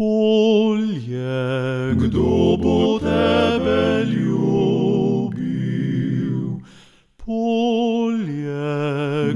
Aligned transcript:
polje, 0.00 1.92
kdo 1.92 2.56
bo 2.56 2.98
tebe 2.98 4.04
ljubil? 4.08 5.60
Polje, 7.16 8.64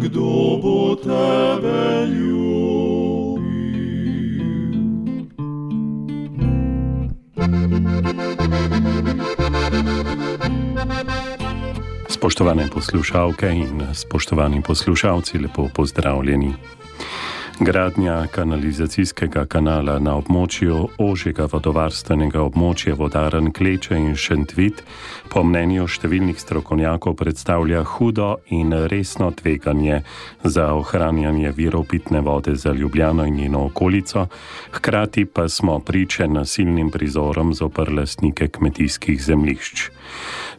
kdo 0.00 0.56
bo 0.62 0.96
tebe 0.96 2.06
ljubil? 2.08 3.44
Spoštovane 12.08 12.68
poslušalke 12.74 13.52
in 13.52 13.82
spoštovani 13.92 14.62
poslušalci, 14.62 15.38
lepo 15.38 15.68
pozdravljeni. 15.74 16.54
Gradnja 17.60 18.26
kanalizacijskega 18.34 19.44
kanala 19.46 20.00
na 20.02 20.16
območju 20.18 20.88
ožjega 20.98 21.44
vodovarstvenega 21.52 22.40
območja 22.42 22.96
Vodaren 22.98 23.52
Kleče 23.54 23.94
in 23.94 24.16
Šentvit 24.18 24.80
po 25.30 25.44
mnenju 25.46 25.86
številnih 25.86 26.40
strokovnjakov 26.42 27.14
predstavlja 27.20 27.84
hudo 27.92 28.32
in 28.50 28.74
resno 28.90 29.30
tveganje 29.30 30.00
za 30.42 30.66
ohranjanje 30.74 31.52
virov 31.54 31.86
pitne 31.94 32.24
vode 32.26 32.56
za 32.58 32.74
Ljubljano 32.74 33.26
in 33.30 33.38
njeno 33.38 33.62
okolico, 33.68 34.26
hkrati 34.74 35.24
pa 35.24 35.46
smo 35.48 35.78
priče 35.78 36.26
nasilnim 36.26 36.90
prizorom 36.90 37.54
zopr 37.54 37.92
lastnike 37.92 38.48
kmetijskih 38.48 39.22
zemlišč. 39.22 39.90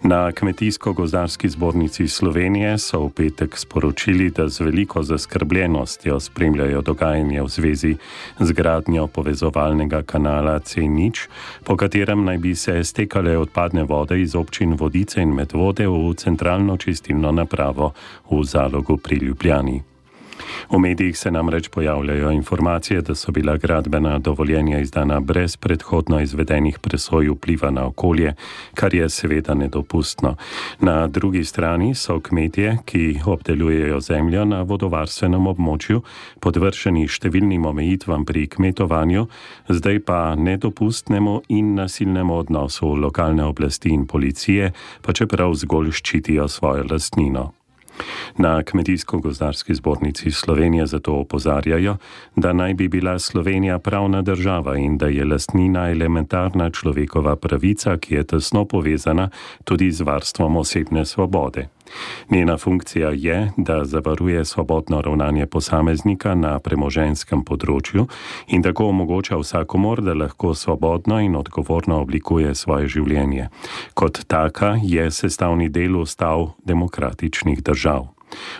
Na 0.05 0.31
Kmetijsko-gozdarski 0.31 1.49
zbornici 1.49 2.07
Slovenije 2.07 2.77
so 2.77 2.99
v 3.05 3.09
petek 3.09 3.57
sporočili, 3.57 4.29
da 4.29 4.45
z 4.49 4.59
veliko 4.59 5.03
zaskrbljenostjo 5.03 6.19
spremljajo 6.19 6.81
dogajanje 6.81 7.41
v 7.41 7.47
zvezi 7.47 7.95
z 8.39 8.51
gradnjo 8.51 9.07
povezovalnega 9.07 10.03
kanala 10.05 10.59
C0, 10.59 11.25
po 11.63 11.77
katerem 11.77 12.21
naj 12.25 12.37
bi 12.37 12.55
se 12.55 12.83
stekale 12.83 13.37
odpadne 13.37 13.83
vode 13.83 14.21
iz 14.21 14.35
občin 14.35 14.77
Vodice 14.77 15.21
in 15.21 15.33
Medvode 15.33 15.87
v 15.87 16.13
centralno 16.13 16.77
čistilno 16.77 17.31
napravo 17.31 17.93
v 18.29 18.43
zalogu 18.43 18.97
pri 18.97 19.15
Ljubljani. 19.15 19.94
V 20.69 20.79
medijih 20.79 21.17
se 21.17 21.31
namreč 21.31 21.67
pojavljajo 21.67 22.31
informacije, 22.31 23.01
da 23.01 23.15
so 23.15 23.31
bila 23.31 23.57
gradbena 23.57 24.19
dovoljenja 24.19 24.79
izdana 24.79 25.19
brez 25.19 25.57
predhodno 25.57 26.19
izvedenih 26.21 26.79
presoj 26.79 27.29
vpliva 27.29 27.71
na 27.71 27.85
okolje, 27.85 28.33
kar 28.73 28.93
je 28.93 29.09
seveda 29.09 29.53
nedopustno. 29.53 30.35
Na 30.79 31.07
drugi 31.07 31.43
strani 31.43 31.95
so 31.95 32.19
kmetje, 32.19 32.77
ki 32.85 33.19
obdelujejo 33.25 33.99
zemljo 33.99 34.45
na 34.45 34.61
vodovarstvenem 34.61 35.47
območju, 35.47 36.01
podvršeni 36.39 37.07
številnim 37.07 37.65
omejitvam 37.65 38.25
pri 38.25 38.47
kmetovanju, 38.47 39.27
zdaj 39.69 39.99
pa 40.05 40.35
nedopustnemu 40.35 41.41
in 41.49 41.75
nasilnemu 41.75 42.37
odnosu 42.37 42.95
lokalne 42.95 43.43
oblasti 43.43 43.89
in 43.89 44.07
policije, 44.07 44.71
pa 45.01 45.13
čeprav 45.13 45.53
zgolj 45.53 45.91
ščitijo 45.91 46.47
svojo 46.47 46.87
lastnino. 46.91 47.51
Na 48.37 48.63
Kmetijsko-gozdarski 48.63 49.73
zbornici 49.73 50.31
Slovenije 50.31 50.85
zato 50.85 51.13
opozarjajo, 51.13 51.97
da 52.35 52.53
naj 52.53 52.73
bi 52.73 52.87
bila 52.87 53.19
Slovenija 53.19 53.79
pravna 53.79 54.21
država 54.21 54.77
in 54.77 54.97
da 54.97 55.07
je 55.07 55.25
lastnina 55.25 55.89
elementarna 55.89 56.69
človekova 56.69 57.35
pravica, 57.35 57.97
ki 57.97 58.15
je 58.15 58.23
tesno 58.23 58.65
povezana 58.65 59.29
tudi 59.63 59.91
z 59.91 60.01
varstvom 60.01 60.57
osebne 60.57 61.05
svobode. 61.05 61.74
Njena 62.29 62.57
funkcija 62.57 63.11
je, 63.13 63.51
da 63.57 63.85
zavaruje 63.85 64.45
svobodno 64.45 65.01
ravnanje 65.01 65.45
posameznika 65.45 66.35
na 66.35 66.59
premoženskem 66.59 67.43
področju 67.45 68.07
in 68.47 68.63
tako 68.63 68.89
omogoča 68.89 69.37
vsakomor, 69.37 70.01
da 70.01 70.13
lahko 70.13 70.53
svobodno 70.55 71.19
in 71.21 71.35
odgovorno 71.35 72.01
oblikuje 72.01 72.55
svoje 72.55 72.87
življenje. 72.87 73.49
Kot 73.93 74.25
taka 74.27 74.75
je 74.83 75.11
sestavni 75.11 75.69
del 75.69 75.97
ustav 76.01 76.51
demokratičnih 76.65 77.63
držav. 77.63 78.07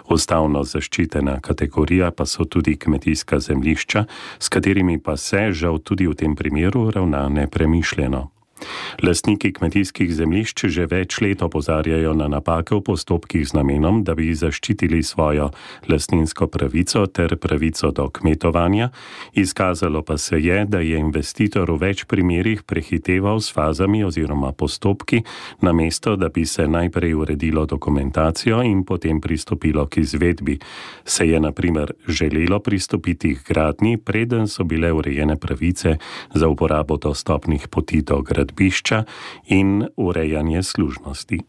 Ustavno 0.10 0.64
zaščitena 0.64 1.40
kategorija 1.42 2.12
pa 2.12 2.26
so 2.26 2.46
tudi 2.46 2.78
kmetijska 2.78 3.40
zemlišča, 3.40 4.06
s 4.40 4.50
katerimi 4.50 5.00
pa 5.00 5.18
se 5.18 5.52
žal 5.52 5.80
tudi 5.80 6.08
v 6.08 6.16
tem 6.16 6.36
primeru 6.36 6.92
ravna 6.92 7.28
nepremišljeno. 7.30 8.30
Lastniki 9.04 9.52
kmetijskih 9.54 10.14
zemljišč 10.16 10.66
že 10.72 10.86
več 10.88 11.20
let 11.20 11.42
opozarjajo 11.44 12.14
na 12.16 12.30
napake 12.32 12.78
v 12.78 12.82
postopkih 12.86 13.44
z 13.44 13.58
namenom, 13.58 14.04
da 14.08 14.16
bi 14.16 14.32
zaščitili 14.32 15.04
svojo 15.04 15.50
lastninsko 15.92 16.48
pravico 16.48 17.04
ter 17.08 17.36
pravico 17.36 17.92
do 17.92 18.08
kmetovanja. 18.10 18.90
Izkazalo 19.34 20.02
pa 20.02 20.18
se 20.18 20.40
je, 20.40 20.66
da 20.66 20.80
je 20.80 21.00
investitor 21.00 21.72
v 21.72 21.78
več 21.82 22.06
primerjih 22.08 22.64
prehiteval 22.64 23.42
s 23.44 23.52
fazami 23.52 24.04
oziroma 24.04 24.54
postopki, 24.56 25.24
namesto 25.62 26.16
da 26.16 26.30
bi 26.30 26.46
se 26.46 26.68
najprej 26.68 27.14
uredilo 27.14 27.66
dokumentacijo 27.66 28.62
in 28.64 28.86
potem 28.88 29.20
pristopilo 29.22 29.88
k 29.92 30.06
izvedbi. 30.08 30.60
Se 31.04 31.28
je 31.28 31.40
naprimer 31.40 31.92
želelo 32.08 32.60
pristopiti 32.60 33.36
k 33.36 33.44
gradni, 33.52 33.98
preden 33.98 34.48
so 34.48 34.64
bile 34.64 34.94
urejene 34.94 35.36
pravice 35.36 35.98
za 36.34 36.48
uporabo 36.48 36.98
dostopnih 36.98 37.68
poti 37.68 38.02
do 38.02 38.22
gradbišča 38.22 38.85
gradbišča 38.86 39.04
in 39.48 39.88
urejanje 39.98 40.64
služnosti. 40.64 41.40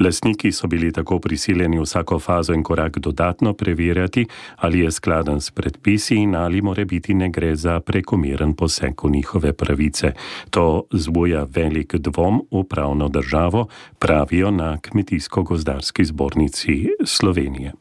Lastniki 0.00 0.52
so 0.52 0.66
bili 0.66 0.92
tako 0.92 1.18
prisiljeni 1.18 1.80
vsako 1.80 2.18
fazo 2.18 2.54
in 2.54 2.62
korak 2.62 2.98
dodatno 2.98 3.52
preverjati, 3.52 4.26
ali 4.56 4.80
je 4.80 4.90
skladen 4.90 5.40
s 5.40 5.50
predpisi 5.50 6.14
in 6.14 6.34
ali 6.34 6.62
more 6.62 6.84
biti 6.84 7.14
ne 7.14 7.28
gre 7.28 7.56
za 7.56 7.80
prekomeren 7.80 8.54
poseg 8.54 8.94
v 9.04 9.10
njihove 9.10 9.52
pravice. 9.52 10.12
To 10.50 10.84
zbuja 10.92 11.46
velik 11.54 11.94
dvom 11.94 12.42
v 12.50 12.64
pravno 12.64 13.08
državo, 13.08 13.68
pravijo 13.98 14.50
na 14.50 14.78
Kmetijsko-gozdarski 14.78 16.04
zbornici 16.04 16.88
Slovenije. 17.04 17.72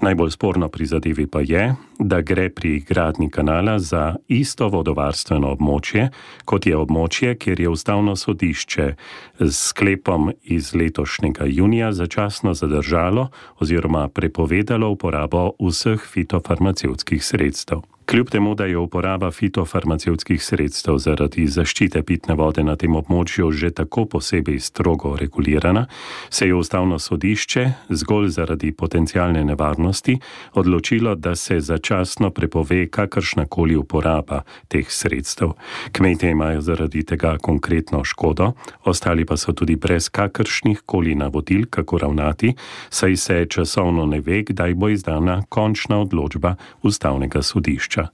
Najbolj 0.00 0.30
sporno 0.30 0.68
pri 0.68 0.86
zadevi 0.86 1.26
pa 1.26 1.40
je, 1.40 1.74
da 1.98 2.20
gre 2.20 2.48
pri 2.50 2.80
gradni 2.80 3.30
kanala 3.30 3.78
za 3.78 4.14
isto 4.28 4.68
vodovarstveno 4.68 5.52
območje, 5.52 6.08
kot 6.44 6.66
je 6.66 6.76
območje, 6.76 7.34
kjer 7.38 7.60
je 7.60 7.68
ustavno 7.68 8.16
sodišče 8.16 8.94
s 9.38 9.68
sklepom 9.68 10.32
iz 10.42 10.74
letošnjega 10.74 11.44
junija 11.46 11.92
začasno 11.92 12.54
zadržalo 12.54 13.28
oziroma 13.58 14.08
prepovedalo 14.08 14.90
uporabo 14.90 15.50
vseh 15.60 16.00
fitofarmacevskih 16.00 17.24
sredstev. 17.24 17.82
Kljub 18.06 18.30
temu, 18.30 18.54
da 18.54 18.64
je 18.64 18.78
uporaba 18.78 19.30
fitofarmacevskih 19.30 20.44
sredstev 20.44 20.96
zaradi 20.98 21.46
zaščite 21.46 22.02
pitne 22.02 22.34
vode 22.34 22.64
na 22.66 22.74
tem 22.76 22.96
območju 22.98 23.50
že 23.52 23.70
tako 23.70 24.04
posebej 24.10 24.58
strogo 24.60 25.14
regulirana, 25.16 25.86
se 26.30 26.46
je 26.46 26.54
ustavno 26.54 26.98
sodišče 26.98 27.64
zgolj 27.88 28.28
zaradi 28.28 28.72
potencijalne 28.72 29.44
nevarnosti 29.44 30.18
odločilo, 30.54 31.14
da 31.14 31.34
se 31.34 31.60
začasno 31.60 32.30
prepove 32.30 32.88
kakršnakoli 32.88 33.76
uporaba 33.76 34.42
teh 34.68 34.90
sredstev. 34.90 35.54
Kmetje 35.92 36.30
imajo 36.30 36.60
zaradi 36.60 37.04
tega 37.06 37.36
konkretno 37.38 38.04
škodo, 38.04 38.52
ostali 38.84 39.24
pa 39.24 39.36
so 39.36 39.52
tudi 39.52 39.76
brez 39.76 40.08
kakršnih 40.08 40.82
koli 40.86 41.14
navodil, 41.14 41.66
kako 41.70 41.98
ravnati, 41.98 42.54
saj 42.90 43.16
se 43.16 43.46
časovno 43.46 44.06
ne 44.06 44.20
ve, 44.20 44.42
kdaj 44.42 44.74
bo 44.74 44.88
izdana 44.88 45.42
končna 45.48 46.00
odločba 46.00 46.54
ustavnega 46.82 47.42
sodišča 47.42 47.91
cestišča. 47.92 48.08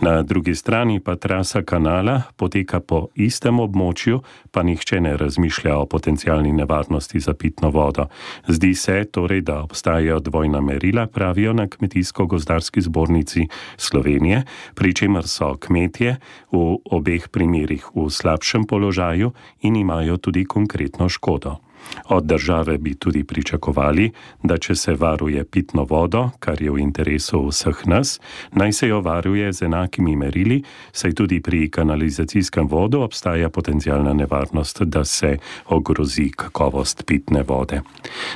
Na 0.00 0.22
drugi 0.22 0.54
strani 0.54 1.00
pa 1.00 1.16
trasa 1.16 1.62
kanala 1.62 2.22
poteka 2.36 2.80
po 2.80 3.08
istem 3.14 3.60
območju, 3.60 4.22
pa 4.50 4.62
nihče 4.62 5.00
ne 5.00 5.16
razmišlja 5.16 5.76
o 5.78 5.86
potencijalni 5.86 6.52
nevarnosti 6.52 7.20
za 7.20 7.34
pitno 7.34 7.70
vodo. 7.70 8.08
Zdi 8.48 8.74
se 8.74 9.04
torej, 9.04 9.40
da 9.40 9.62
obstajajo 9.62 10.20
dvojna 10.20 10.60
merila, 10.60 11.06
pravijo 11.06 11.52
na 11.52 11.66
Kmetijsko-gozdarski 11.66 12.80
zbornici 12.80 13.48
Slovenije, 13.76 14.44
pri 14.74 14.94
čemer 14.94 15.28
so 15.28 15.56
kmetje 15.56 16.16
v 16.52 16.76
obeh 16.90 17.28
primerjih 17.28 17.90
v 17.94 18.10
slabšem 18.10 18.64
položaju 18.64 19.32
in 19.62 19.76
imajo 19.76 20.16
tudi 20.16 20.44
konkretno 20.44 21.08
škodo. 21.08 21.67
Od 22.08 22.24
države 22.24 22.78
bi 22.78 22.94
tudi 22.94 23.24
pričakovali, 23.24 24.10
da 24.42 24.58
če 24.58 24.74
se 24.74 24.94
varuje 24.94 25.44
pitno 25.44 25.84
vodo, 25.84 26.30
kar 26.40 26.62
je 26.62 26.70
v 26.70 26.78
interesu 26.78 27.40
vseh 27.48 27.86
nas, 27.86 28.20
naj 28.52 28.72
se 28.72 28.88
jo 28.88 29.00
varuje 29.00 29.52
z 29.52 29.62
enakimi 29.62 30.16
merili, 30.16 30.62
saj 30.92 31.12
tudi 31.12 31.40
pri 31.40 31.70
kanalizacijskem 31.70 32.68
vodu 32.68 33.00
obstaja 33.00 33.48
potencijalna 33.50 34.12
nevarnost, 34.12 34.82
da 34.82 35.04
se 35.04 35.36
ogrozi 35.66 36.30
kakovost 36.36 37.06
pitne 37.06 37.42
vode. 37.42 37.80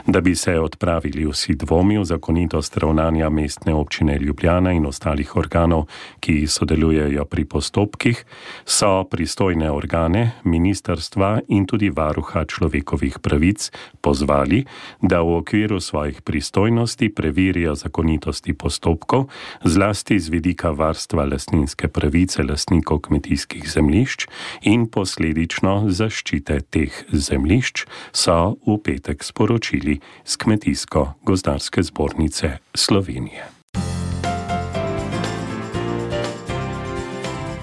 Da 0.06 0.20
bi 0.20 0.34
se 0.34 0.58
odpravili 0.58 1.26
vsi 1.26 1.54
dvomi 1.54 1.98
v 1.98 2.04
zakonitost 2.04 2.76
ravnanja 2.76 3.30
mestne 3.30 3.74
občine 3.74 4.18
Ljubljana 4.18 4.72
in 4.72 4.86
ostalih 4.86 5.36
organov, 5.36 5.86
ki 6.20 6.46
sodelujejo 6.46 7.24
pri 7.24 7.44
postopkih, 7.44 8.24
so 8.64 9.04
pristojne 9.04 9.70
organe, 9.70 10.30
ministerstva 10.44 11.40
in 11.48 11.66
tudi 11.66 11.90
varuha 11.90 12.44
človekovih 12.44 13.18
pravic 13.18 13.41
pravic 13.42 13.70
pozvali, 14.00 14.64
da 15.02 15.20
v 15.20 15.36
okviru 15.42 15.80
svojih 15.80 16.22
pristojnosti 16.22 17.08
preverijo 17.14 17.74
zakonitosti 17.74 18.52
postopkov, 18.54 19.26
zlasti 19.64 20.18
z 20.18 20.28
vidika 20.28 20.70
varstva 20.70 21.24
lastninske 21.24 21.88
pravice 21.88 22.42
lastnikov 22.42 23.00
kmetijskih 23.00 23.66
zemljišč 23.66 24.26
in 24.62 24.86
posledično 24.86 25.90
zaščite 25.90 26.60
teh 26.70 26.92
zemljišč, 27.12 27.86
so 28.12 28.56
v 28.66 28.78
petek 28.78 29.24
sporočili 29.24 30.00
z 30.24 30.36
Kmetijsko-gozdarske 30.36 31.82
zbornice 31.82 32.58
Slovenije. 32.74 33.50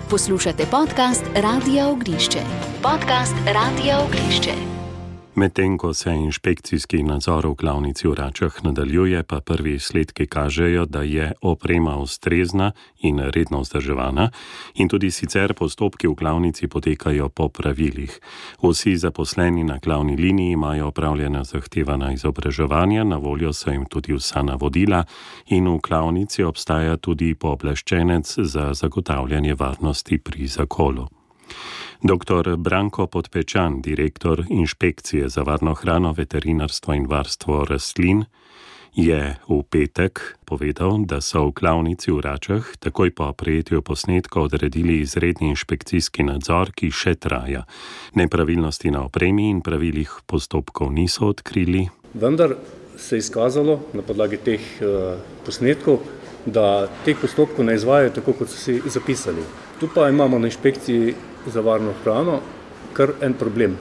Poslušate 0.09 0.65
podcast 0.71 1.23
Radio 1.35 1.91
Ognišče. 1.91 2.41
Podcast 2.81 3.35
Radio 3.45 4.01
Ognišče. 4.03 4.78
Medtem 5.35 5.77
ko 5.77 5.93
se 5.93 6.11
inšpekcijski 6.11 7.03
nadzor 7.03 7.45
v 7.47 7.53
glavnici 7.53 8.07
v 8.07 8.13
Račah 8.13 8.63
nadaljuje, 8.63 9.23
pa 9.23 9.39
prvi 9.39 9.73
izsledki 9.73 10.27
kažejo, 10.27 10.85
da 10.85 11.01
je 11.01 11.31
oprema 11.41 11.97
ustrezna 11.97 12.71
in 12.99 13.19
redno 13.19 13.61
vzdrževana, 13.61 14.29
in 14.75 14.89
tudi 14.89 15.11
sicer 15.11 15.53
postopki 15.53 16.07
v 16.07 16.13
glavnici 16.13 16.67
potekajo 16.67 17.29
po 17.29 17.49
pravilih. 17.49 18.19
Vsi 18.63 18.97
zaposleni 18.97 19.63
na 19.63 19.77
glavni 19.77 20.15
liniji 20.15 20.51
imajo 20.51 20.87
opravljena 20.87 21.43
zahtevana 21.43 22.11
izobraževanja, 22.13 23.03
na 23.03 23.17
voljo 23.17 23.53
so 23.53 23.71
jim 23.71 23.85
tudi 23.85 24.13
vsa 24.13 24.41
navodila, 24.43 25.05
in 25.47 25.67
v 25.67 25.77
glavnici 25.77 26.43
obstaja 26.43 26.97
tudi 26.97 27.35
pooblaščenec 27.35 28.39
za 28.39 28.73
zagotavljanje 28.73 29.55
varnosti 29.55 30.17
pri 30.17 30.47
zakolu. 30.47 31.18
Dr. 32.03 32.55
Branko 32.57 33.07
Podpečan, 33.07 33.81
direktor 33.81 34.45
Inšpekcije 34.49 35.29
za 35.29 35.41
varno 35.41 35.73
hrano, 35.73 36.13
veterinarstvo 36.13 36.93
in 36.93 37.07
varstvo 37.07 37.65
rastlin, 37.65 38.25
je 38.95 39.37
v 39.49 39.61
petek 39.69 40.39
povedal, 40.45 41.05
da 41.05 41.21
so 41.21 41.49
v 41.49 41.55
klavnici 41.55 42.11
v 42.11 42.19
Račah 42.25 42.65
takoj 42.81 43.13
po 43.13 43.29
prejetju 43.33 43.81
posnetka 43.81 44.41
odredili 44.41 44.99
izredni 45.05 45.53
inšpekcijski 45.53 46.25
nadzor, 46.25 46.73
ki 46.73 46.89
še 46.91 47.15
traja. 47.15 47.63
Nepravilnosti 48.17 48.91
na 48.91 49.05
opremi 49.05 49.49
in 49.53 49.61
pravilih 49.61 50.09
postopkov 50.25 50.91
niso 50.91 51.29
odkrili. 51.29 51.89
Vendar 52.13 52.57
se 52.97 53.15
je 53.15 53.19
izkazalo 53.19 53.79
na 53.93 54.01
podlagi 54.01 54.37
teh 54.41 54.63
uh, 54.81 55.21
posnetkov, 55.45 56.01
da 56.45 56.89
teh 57.05 57.15
postopkov 57.19 57.65
ne 57.65 57.77
izvajajo 57.77 58.15
tako, 58.19 58.33
kot 58.41 58.49
so 58.49 58.57
si 58.57 58.81
zapisali. 58.89 59.43
Tu 59.79 59.87
pa 59.93 60.09
imamo 60.09 60.39
na 60.39 60.49
inšpekciji 60.49 61.13
za 61.47 61.61
varno 61.61 61.93
hrano 62.03 62.39
kar 62.93 63.11
en 63.21 63.33
problem. 63.33 63.77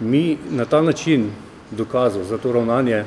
Mi 0.00 0.38
na 0.50 0.64
ta 0.64 0.82
način 0.82 1.30
dokazov 1.70 2.24
za 2.24 2.38
to 2.38 2.52
ravnanje 2.52 3.04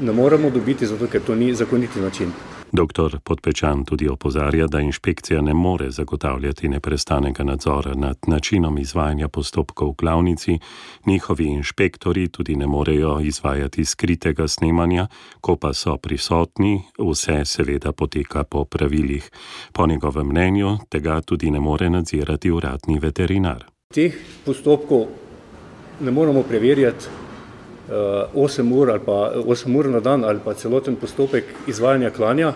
ne 0.00 0.12
moremo 0.12 0.50
dobiti, 0.50 0.86
zato 0.86 1.06
ker 1.06 1.20
to 1.26 1.34
ni 1.34 1.54
zakoniti 1.54 2.00
način. 2.00 2.32
Dr. 2.76 3.18
Podpečan 3.24 3.84
tudi 3.84 4.08
opozarja, 4.08 4.66
da 4.66 4.80
inšpekcija 4.80 5.40
ne 5.40 5.54
more 5.54 5.90
zagotavljati 5.90 6.68
neprestanega 6.68 7.44
nadzora 7.44 7.94
nad 7.94 8.16
načinom 8.26 8.78
izvajanja 8.78 9.28
postopkov 9.28 9.88
v 9.88 9.94
glavnici, 9.98 10.58
njihovi 11.06 11.44
inšpektori 11.44 12.28
tudi 12.28 12.56
ne 12.56 12.66
morejo 12.66 13.20
izvajati 13.20 13.84
skritega 13.84 14.48
snemanja, 14.48 15.06
ko 15.40 15.56
pa 15.56 15.72
so 15.72 15.96
prisotni, 15.96 16.82
vse 16.98 17.44
seveda 17.44 17.92
poteka 17.92 18.44
po 18.44 18.64
pravilih. 18.64 19.30
Po 19.72 19.86
njegovem 19.86 20.26
mnenju 20.26 20.78
tega 20.88 21.20
tudi 21.20 21.50
ne 21.50 21.60
more 21.60 21.90
nadzirati 21.90 22.50
uradni 22.50 22.98
veterinar. 22.98 23.64
Teh 23.94 24.14
postopkov 24.44 25.06
ne 26.00 26.10
moremo 26.10 26.42
preverjati. 26.42 27.25
8 27.88 28.72
ur 28.72 28.90
ali 28.90 29.00
pa 29.06 29.32
8 29.46 29.76
ur 29.78 29.88
na 29.88 30.00
dan 30.00 30.24
ali 30.24 30.40
pa 30.44 30.54
celoten 30.54 30.96
postopek 30.96 31.44
izvajanja 31.68 32.10
klanja, 32.10 32.54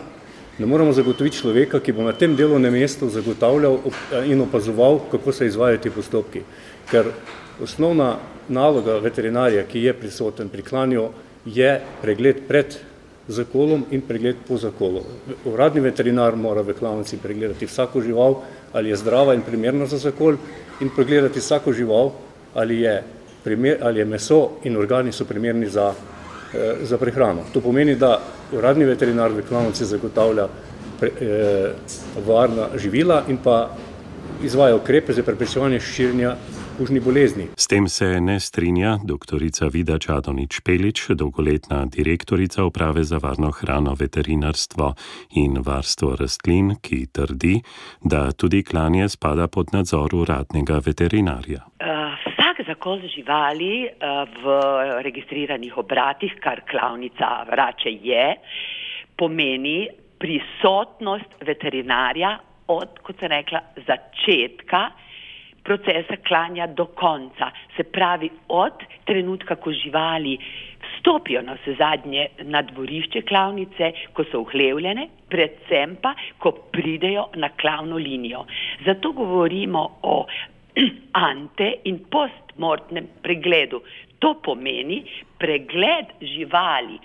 ne 0.59 0.67
moramo 0.67 0.93
zagotoviti 0.93 1.37
človeka, 1.37 1.81
ki 1.81 1.93
bo 1.93 2.03
na 2.03 2.12
tem 2.12 2.37
delovnem 2.37 2.73
mestu 2.73 3.09
zagotavljal 3.09 3.79
in 4.27 4.41
opazoval, 4.41 5.00
kako 5.11 5.32
se 5.32 5.47
izvajajo 5.47 5.79
ti 5.79 5.91
postopki. 5.91 6.43
Ker 6.91 7.12
osnovna 7.62 8.17
naloga 8.49 8.99
veterinarja, 8.99 9.65
ki 9.65 9.87
je 9.87 9.94
prisoten 9.94 10.49
pri 10.49 10.62
klanju, 10.62 11.09
je 11.47 11.81
pregled 12.03 12.43
pred 12.49 12.77
zakolom 13.29 13.87
in 13.91 14.03
pregled 14.03 14.37
po 14.49 14.59
zakolu. 14.59 15.05
Uradni 15.47 15.81
veterinar 15.81 16.37
mora 16.37 16.62
v 16.67 16.75
klavnici 16.75 17.17
pregledati 17.23 17.67
vsako 17.67 18.03
žival, 18.03 18.43
ali 18.73 18.91
je 18.91 18.97
zdrava 18.97 19.35
in 19.35 19.47
primerna 19.47 19.87
za 19.87 19.99
zakol 19.99 20.37
in 20.81 20.91
pregledati 20.97 21.41
vsako 21.41 21.73
žival, 21.73 22.12
ali 22.55 22.81
je 22.81 23.03
primer, 23.45 23.79
ali 23.83 23.99
je 23.99 24.05
meso 24.05 24.49
in 24.65 24.77
organi 24.77 25.13
so 25.13 25.25
primerni 25.25 25.69
za, 25.69 25.93
eh, 26.55 26.75
za 26.83 26.99
prehrano. 26.99 27.45
To 27.53 27.61
pomeni, 27.61 27.97
da 27.97 28.21
uradni 28.53 28.85
veterinar 28.85 29.33
v 29.33 29.43
klavnici 29.49 29.85
zagotavlja 29.85 30.49
pre, 31.01 31.11
eh, 31.21 31.73
varna 32.27 32.69
živila 32.77 33.23
in 33.29 33.37
pa 33.37 33.71
izvaja 34.45 34.77
ukrepe 34.77 35.13
za 35.13 35.23
preprečevanje 35.23 35.81
širjenja 35.81 36.37
kužni 36.79 37.01
bolezni. 37.01 37.47
S 37.57 37.67
tem 37.67 37.89
se 37.89 38.21
ne 38.21 38.41
strinja 38.41 38.99
doktorica 39.05 39.67
Vida 39.67 39.99
Čadonič 39.99 40.61
Pelič, 40.61 41.11
dolgoletna 41.11 41.85
direktorica 41.85 42.65
uprave 42.65 43.05
za 43.05 43.19
varno 43.23 43.51
hrano, 43.51 43.95
veterinarstvo 43.95 44.95
in 45.31 45.61
varstvo 45.67 46.17
rastlin, 46.17 46.77
ki 46.81 47.07
trdi, 47.13 47.61
da 48.01 48.33
tudi 48.33 48.63
klanje 48.63 49.09
spada 49.09 49.49
pod 49.49 49.67
nadzor 49.73 50.15
uradnega 50.15 50.81
veterinarja. 50.87 51.67
Uh 51.81 52.00
zakol 52.81 53.00
živali 53.05 53.85
eh, 53.85 53.93
v 54.41 54.44
registriranih 55.05 55.77
obratih, 55.77 56.32
kar 56.41 56.65
klavnica 56.65 57.44
vrače 57.44 57.93
je, 57.93 58.37
pomeni 59.17 59.88
prisotnost 60.19 61.44
veterinarja 61.44 62.38
od, 62.69 62.99
kot 63.05 63.21
se 63.21 63.29
rekla, 63.29 63.61
začetka 63.85 64.91
procesa 65.62 66.17
klanja 66.25 66.67
do 66.67 66.87
konca. 66.87 67.50
Se 67.77 67.85
pravi, 67.85 68.31
od 68.49 68.81
trenutka, 69.05 69.56
ko 69.56 69.73
živali 69.73 70.38
vstopijo 70.81 71.43
na 71.43 71.59
vse 71.61 71.75
zadnje 71.77 72.29
na 72.49 72.62
dvorišče 72.62 73.23
klavnice, 73.29 73.93
ko 74.12 74.25
so 74.25 74.41
uhlevljene, 74.41 75.09
predvsem 75.29 75.99
pa, 76.00 76.15
ko 76.38 76.53
pridejo 76.73 77.29
na 77.37 77.50
klavno 77.61 77.97
linijo. 77.97 78.47
Zato 78.87 79.12
govorimo 79.12 79.85
o 80.03 80.25
ante 81.12 81.81
in 81.84 81.99
postmortnem 82.08 83.08
pregledu. 83.22 83.82
To 84.20 84.34
pomeni 84.44 85.05
pregled 85.38 86.12
živali 86.20 86.99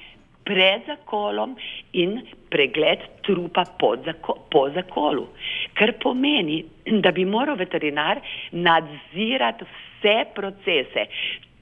pred 0.45 0.85
zakolom 0.85 1.55
in 1.93 2.21
pregled 2.49 3.01
trupa 3.23 3.65
zako, 4.05 4.37
po 4.51 4.69
zakolu. 4.69 5.27
Kar 5.73 5.93
pomeni, 6.01 6.65
da 7.03 7.11
bi 7.11 7.25
moral 7.25 7.57
veterinar 7.57 8.21
nadzirati 8.51 9.65
vse 9.65 10.25
procese. 10.35 11.07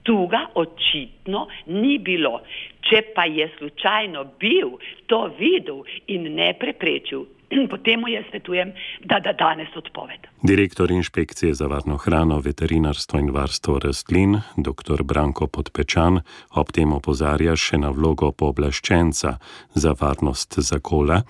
Tu 0.03 0.27
ga 0.27 0.47
očitno 0.55 1.47
ni 1.67 1.97
bilo. 1.97 2.41
Če 2.83 3.01
pa 3.15 3.23
je 3.25 3.47
slučajno 3.57 4.23
bil 4.39 4.75
to 5.07 5.29
videl 5.39 5.85
in 6.07 6.27
ne 6.35 6.51
preprečil, 6.59 7.23
potem 7.73 7.99
mu 7.99 8.07
jaz 8.07 8.25
svetujem, 8.29 8.73
da 9.03 9.19
da 9.19 9.33
danes 9.33 9.67
odpoved. 9.75 10.27
Direktor 10.41 10.91
inšpekcije 10.91 11.53
za 11.53 11.67
varno 11.67 11.97
hrano, 11.97 12.39
veterinarstvo 12.39 13.19
in 13.19 13.31
varstvo 13.31 13.79
rastlin, 13.79 14.41
dr. 14.57 15.03
Branko 15.03 15.47
Podpečan, 15.47 16.21
ob 16.51 16.71
tem 16.71 16.93
opozarja 16.93 17.55
še 17.55 17.77
na 17.77 17.89
vlogo 17.89 18.31
pooblaščenca 18.31 19.37
za 19.73 19.95
varnost 19.99 20.59
zakola 20.59 21.21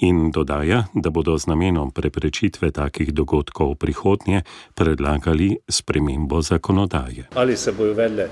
in 0.00 0.30
dodaja, 0.30 0.84
da 0.94 1.10
bodo 1.10 1.36
z 1.38 1.50
namenom 1.52 1.90
preprečitve 1.90 2.70
takih 2.70 3.12
dogodkov 3.14 3.74
v 3.74 3.80
prihodnje 3.86 4.42
predlagali 4.74 5.56
spremembo 5.68 6.42
zakonodaje. 6.42 7.28
Ali 7.34 7.56
se 7.56 7.72
bojo 7.72 7.94
vedle, 7.94 8.28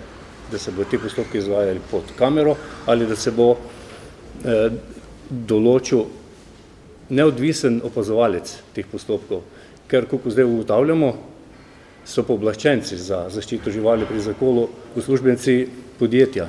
da 0.51 0.59
se 0.59 0.73
bodo 0.73 0.91
ti 0.91 0.99
postopki 0.99 1.39
izvajali 1.39 1.81
pod 1.91 2.15
kamero, 2.19 2.57
ali 2.87 3.07
da 3.07 3.17
se 3.17 3.31
bo 3.31 3.53
eh, 3.53 4.71
določil 5.31 6.20
neodvisen 7.11 7.81
opazovalec 7.85 8.53
teh 8.75 8.87
postopkov, 8.87 9.43
ker, 9.91 10.07
kako 10.11 10.31
zdaj 10.31 10.47
ugotavljamo, 10.47 11.13
so 12.07 12.25
pooblaščenci 12.27 12.97
za 12.99 13.25
zaščito 13.31 13.71
živali 13.71 14.07
pri 14.09 14.23
zakolu 14.25 14.69
uslužbenci 14.97 15.57
podjetja 15.99 16.47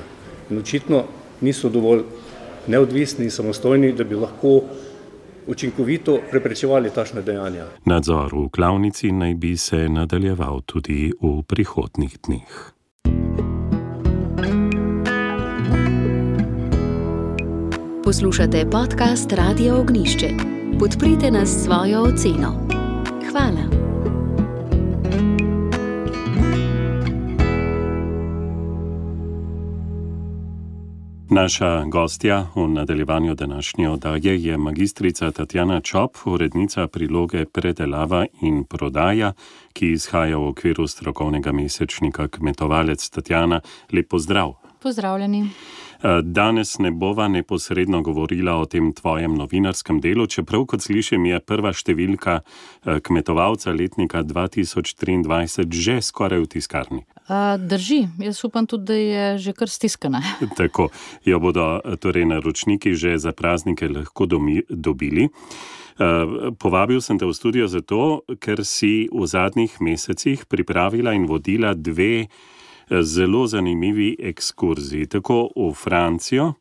in 0.50 0.58
očitno 0.58 1.04
niso 1.42 1.68
dovolj 1.68 2.04
neodvisni 2.66 3.26
in 3.26 3.30
samostojni, 3.30 3.92
da 3.92 4.04
bi 4.04 4.16
lahko 4.16 4.60
učinkovito 5.46 6.18
preprečevali 6.30 6.90
tašne 6.94 7.22
dejanja. 7.22 7.66
Nadzor 7.84 8.34
v 8.34 8.48
klavnici 8.54 9.12
naj 9.12 9.34
bi 9.34 9.56
se 9.56 9.88
nadaljeval 9.88 10.62
tudi 10.66 11.12
v 11.20 11.42
prihodnih 11.42 12.18
dneh. 12.26 12.72
Poslušate 18.04 18.70
podcast 18.70 19.32
Radio 19.32 19.80
Ognišče 19.80 20.28
podprite 20.78 21.30
nas 21.30 21.48
s 21.48 21.64
svojo 21.64 22.02
oceno. 22.02 22.68
Hvala. 23.30 23.64
Naša 31.30 31.84
gostja 31.84 32.46
v 32.54 32.68
nadaljevanju 32.68 33.34
današnje 33.34 33.90
oddaje 33.90 34.44
je 34.44 34.56
magistrica 34.56 35.30
Tatjana 35.30 35.80
Čop, 35.80 36.16
urednica 36.24 36.86
priloge 36.86 37.44
Predelava 37.44 38.26
in 38.40 38.64
prodaja, 38.64 39.32
ki 39.72 39.92
izhaja 39.92 40.36
v 40.36 40.48
okviru 40.48 40.86
strokovnega 40.86 41.52
mesečnika 41.52 42.28
Kmetovalec 42.28 43.08
Tatjana. 43.08 43.60
Lep 43.92 44.08
pozdrav. 44.08 44.52
Pozdravljeni. 44.82 45.48
Danes 46.22 46.78
ne 46.78 46.90
bova 46.90 47.28
neposredno 47.28 48.02
govorila 48.02 48.56
o 48.58 48.66
tem 48.66 48.92
tvojem 48.92 49.34
novinarskem 49.38 50.00
delu, 50.00 50.26
čeprav, 50.26 50.64
kot 50.66 50.82
slišim, 50.82 51.28
je 51.30 51.38
prva 51.38 51.70
številka 51.70 52.40
eh, 52.42 52.98
kmetovalca 52.98 53.70
letnika 53.70 54.24
2023 54.26 55.70
že 55.72 56.00
skoraj 56.02 56.42
v 56.42 56.48
tiskarni. 56.56 57.02
Drži, 57.58 58.00
jaz 58.18 58.42
upam 58.44 58.66
tudi, 58.66 58.84
da 58.84 58.94
je 58.98 59.38
že 59.38 59.52
kar 59.54 59.70
stiskana. 59.70 60.22
Tako 60.58 60.90
jo 61.24 61.38
bodo 61.38 61.78
torej 62.02 62.26
naročniki 62.26 62.94
že 62.98 63.14
za 63.18 63.32
praznike 63.32 63.88
lahko 63.88 64.26
domi, 64.26 64.62
dobili. 64.68 65.30
Povabil 66.58 66.98
sem 67.04 67.18
te 67.20 67.28
v 67.28 67.36
studio 67.36 67.68
zato, 67.68 68.24
ker 68.40 68.64
si 68.66 69.06
v 69.12 69.22
zadnjih 69.28 69.78
mesecih 69.78 70.48
pripravila 70.48 71.14
in 71.14 71.28
vodila 71.30 71.76
dve 71.76 72.26
zelo 73.00 73.46
zanimivi 73.46 74.16
ekskurziji, 74.20 75.06
tako 75.06 75.48
v 75.56 75.72
Francijo, 75.74 76.52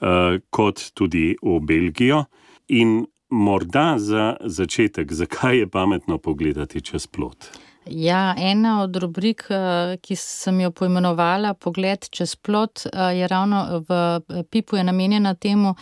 eh, 0.00 0.38
kot 0.50 0.90
tudi 0.94 1.36
v 1.42 1.60
Belgijo. 1.60 2.24
In 2.68 3.06
morda 3.30 3.94
za 3.98 4.36
začetek, 4.40 5.12
zakaj 5.12 5.58
je 5.58 5.68
pametno 5.68 6.18
pogledati 6.18 6.80
čez 6.80 7.06
plot? 7.06 7.46
Ja, 7.86 8.34
ena 8.38 8.82
od 8.82 8.96
rubrik, 8.96 9.46
eh, 9.50 9.96
ki 10.02 10.16
sem 10.16 10.60
jo 10.60 10.70
poimenovala 10.70 11.54
Pogled 11.54 12.08
čez 12.10 12.36
plot, 12.36 12.86
eh, 12.86 13.16
je 13.16 13.28
ravno 13.28 13.84
v 13.88 14.20
Pipu 14.50 14.76
je 14.76 14.84
namenjena 14.84 15.34
temu, 15.34 15.74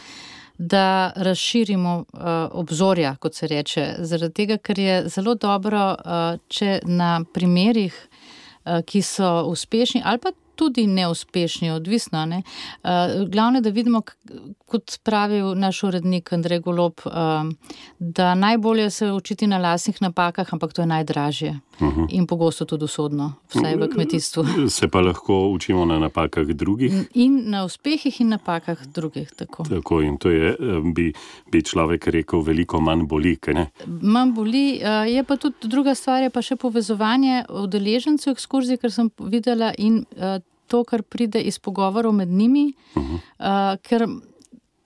da 0.58 1.12
razširimo 1.16 2.04
obzorja, 2.52 3.16
kot 3.16 3.34
se 3.34 3.46
reče. 3.46 3.94
Zaradi 3.98 4.34
tega, 4.34 4.56
ker 4.58 4.78
je 4.78 5.08
zelo 5.08 5.34
dobro, 5.34 5.96
če 6.48 6.80
na 6.84 7.24
primerih 7.32 8.09
ki 8.86 9.02
so 9.02 9.46
uspešni 9.48 10.02
ali 10.04 10.18
pa 10.18 10.30
tudi 10.60 10.86
neuspešni, 10.86 11.70
odvisno. 11.72 12.26
Ne? 12.28 12.42
Uh, 12.82 12.90
glavno, 13.28 13.60
da 13.64 13.72
vidimo, 13.72 14.02
kot 14.68 14.98
pravi 15.02 15.40
naš 15.56 15.82
urednik 15.88 16.32
Andrej 16.36 16.60
Golob, 16.60 17.00
uh, 17.06 17.12
da 17.98 18.34
najbolje 18.34 18.90
se 18.90 19.12
učiti 19.12 19.46
na 19.46 19.58
lasnih 19.58 20.02
napakah, 20.02 20.52
ampak 20.52 20.72
to 20.72 20.82
je 20.82 20.86
najdražje 20.86 21.50
uh 21.80 21.86
mhm. 21.86 22.00
-huh. 22.00 22.06
in 22.10 22.26
pogosto 22.26 22.64
tudi 22.64 22.84
usodno, 22.84 23.32
vsaj 23.48 23.76
v 23.76 23.88
kmetijstvu. 23.88 24.44
Se 24.76 24.88
pa 24.88 25.00
lahko 25.00 25.48
učimo 25.48 25.84
na 25.84 25.98
napakah 25.98 26.46
drugih. 26.46 26.92
In 27.14 27.42
na 27.50 27.64
uspehih 27.64 28.20
in 28.20 28.28
napakah 28.28 28.86
drugih. 28.86 29.30
Tako, 29.36 29.64
tako 29.64 30.00
in 30.00 30.18
to 30.18 30.30
je, 30.30 30.56
bi, 30.94 31.12
bi 31.52 31.62
človek 31.62 32.06
rekel, 32.06 32.40
veliko 32.42 32.80
manj 32.80 33.06
boli. 33.06 33.38
Manj 33.86 34.32
boli, 34.32 34.80
je 35.06 35.24
pa 35.24 35.36
tudi 35.36 35.54
druga 35.62 35.94
stvar, 35.94 36.22
je 36.22 36.30
pa 36.30 36.42
še 36.42 36.56
povezovanje 36.56 37.44
udeležencev 37.48 38.32
ekskurzij, 38.32 38.76
kar 38.76 38.90
sem 38.90 39.10
videla 39.18 39.72
in 39.78 40.04
to, 40.70 40.84
kar 40.86 41.02
pride 41.02 41.42
iz 41.42 41.58
pogovorov 41.58 42.14
med 42.14 42.28
njimi. 42.28 42.72
Uh 42.94 43.02
-huh. 43.02 43.18
uh, 43.74 43.78
ker, 43.82 44.06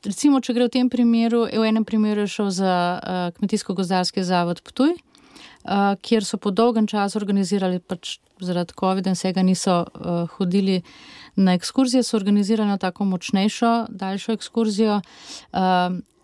recimo, 0.05 0.41
če 0.41 0.55
gre 0.55 0.64
v 0.64 0.75
tem 0.76 0.91
primeru, 0.91 1.45
v 1.45 1.69
enem 1.69 1.85
primeru 1.85 2.25
je 2.25 2.35
šel 2.37 2.50
za 2.50 3.00
uh, 3.00 3.11
Kmetijsko-gozdarski 3.37 4.23
zavod 4.23 4.62
Ptuj, 4.62 4.95
uh, 4.95 5.97
kjer 6.00 6.25
so 6.25 6.37
po 6.37 6.50
dolgem 6.50 6.87
času 6.87 7.19
organizirali, 7.19 7.81
pač 7.81 8.19
zaradi 8.41 8.73
COVID-a 8.81 9.11
in 9.11 9.14
vsega 9.14 9.43
niso 9.43 9.85
uh, 9.85 10.29
hodili. 10.37 10.83
Na 11.37 11.55
ekskurzije 11.55 12.03
so 12.03 12.17
organizirali 12.17 12.79
tako 12.79 13.05
močnejšo, 13.05 13.87
daljšo 13.88 14.33
ekskurzijo. 14.33 15.00
Uh, 15.53 15.61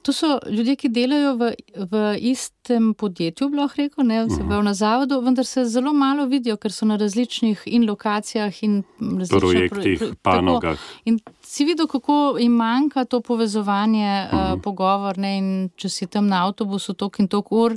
To 0.03 0.13
so 0.13 0.39
ljudje, 0.51 0.77
ki 0.77 0.89
delajo 0.89 1.35
v, 1.37 1.51
v 1.91 2.03
istem 2.33 2.95
podjetju, 2.95 3.51
lahko 3.53 3.83
rekel, 3.83 4.05
ne 4.09 4.23
vse 4.25 4.41
uh 4.41 4.49
-huh. 4.49 4.63
na 4.65 4.75
zavodu, 4.75 5.21
vendar 5.21 5.45
se 5.47 5.65
zelo 5.65 5.93
malo 5.93 6.27
vidijo, 6.27 6.57
ker 6.57 6.73
so 6.73 6.87
na 6.87 6.97
različnih 6.97 7.63
in 7.67 7.89
lokacijah 7.89 8.63
in 8.63 8.83
projektih, 9.29 9.99
pro, 9.99 10.09
panogah. 10.23 10.79
In 11.05 11.19
si 11.43 11.65
videl, 11.65 11.87
kako 11.87 12.37
jim 12.39 12.53
manjka 12.53 13.05
to 13.05 13.21
povezovanje, 13.21 14.29
uh 14.33 14.39
-huh. 14.39 14.55
uh, 14.55 14.63
pogovor. 14.63 15.19
Ne, 15.19 15.69
če 15.77 15.89
si 15.89 16.07
tam 16.07 16.27
na 16.27 16.47
avtobusu, 16.47 16.93
tok 16.93 17.19
in 17.19 17.29
tok 17.29 17.53
ur. 17.53 17.77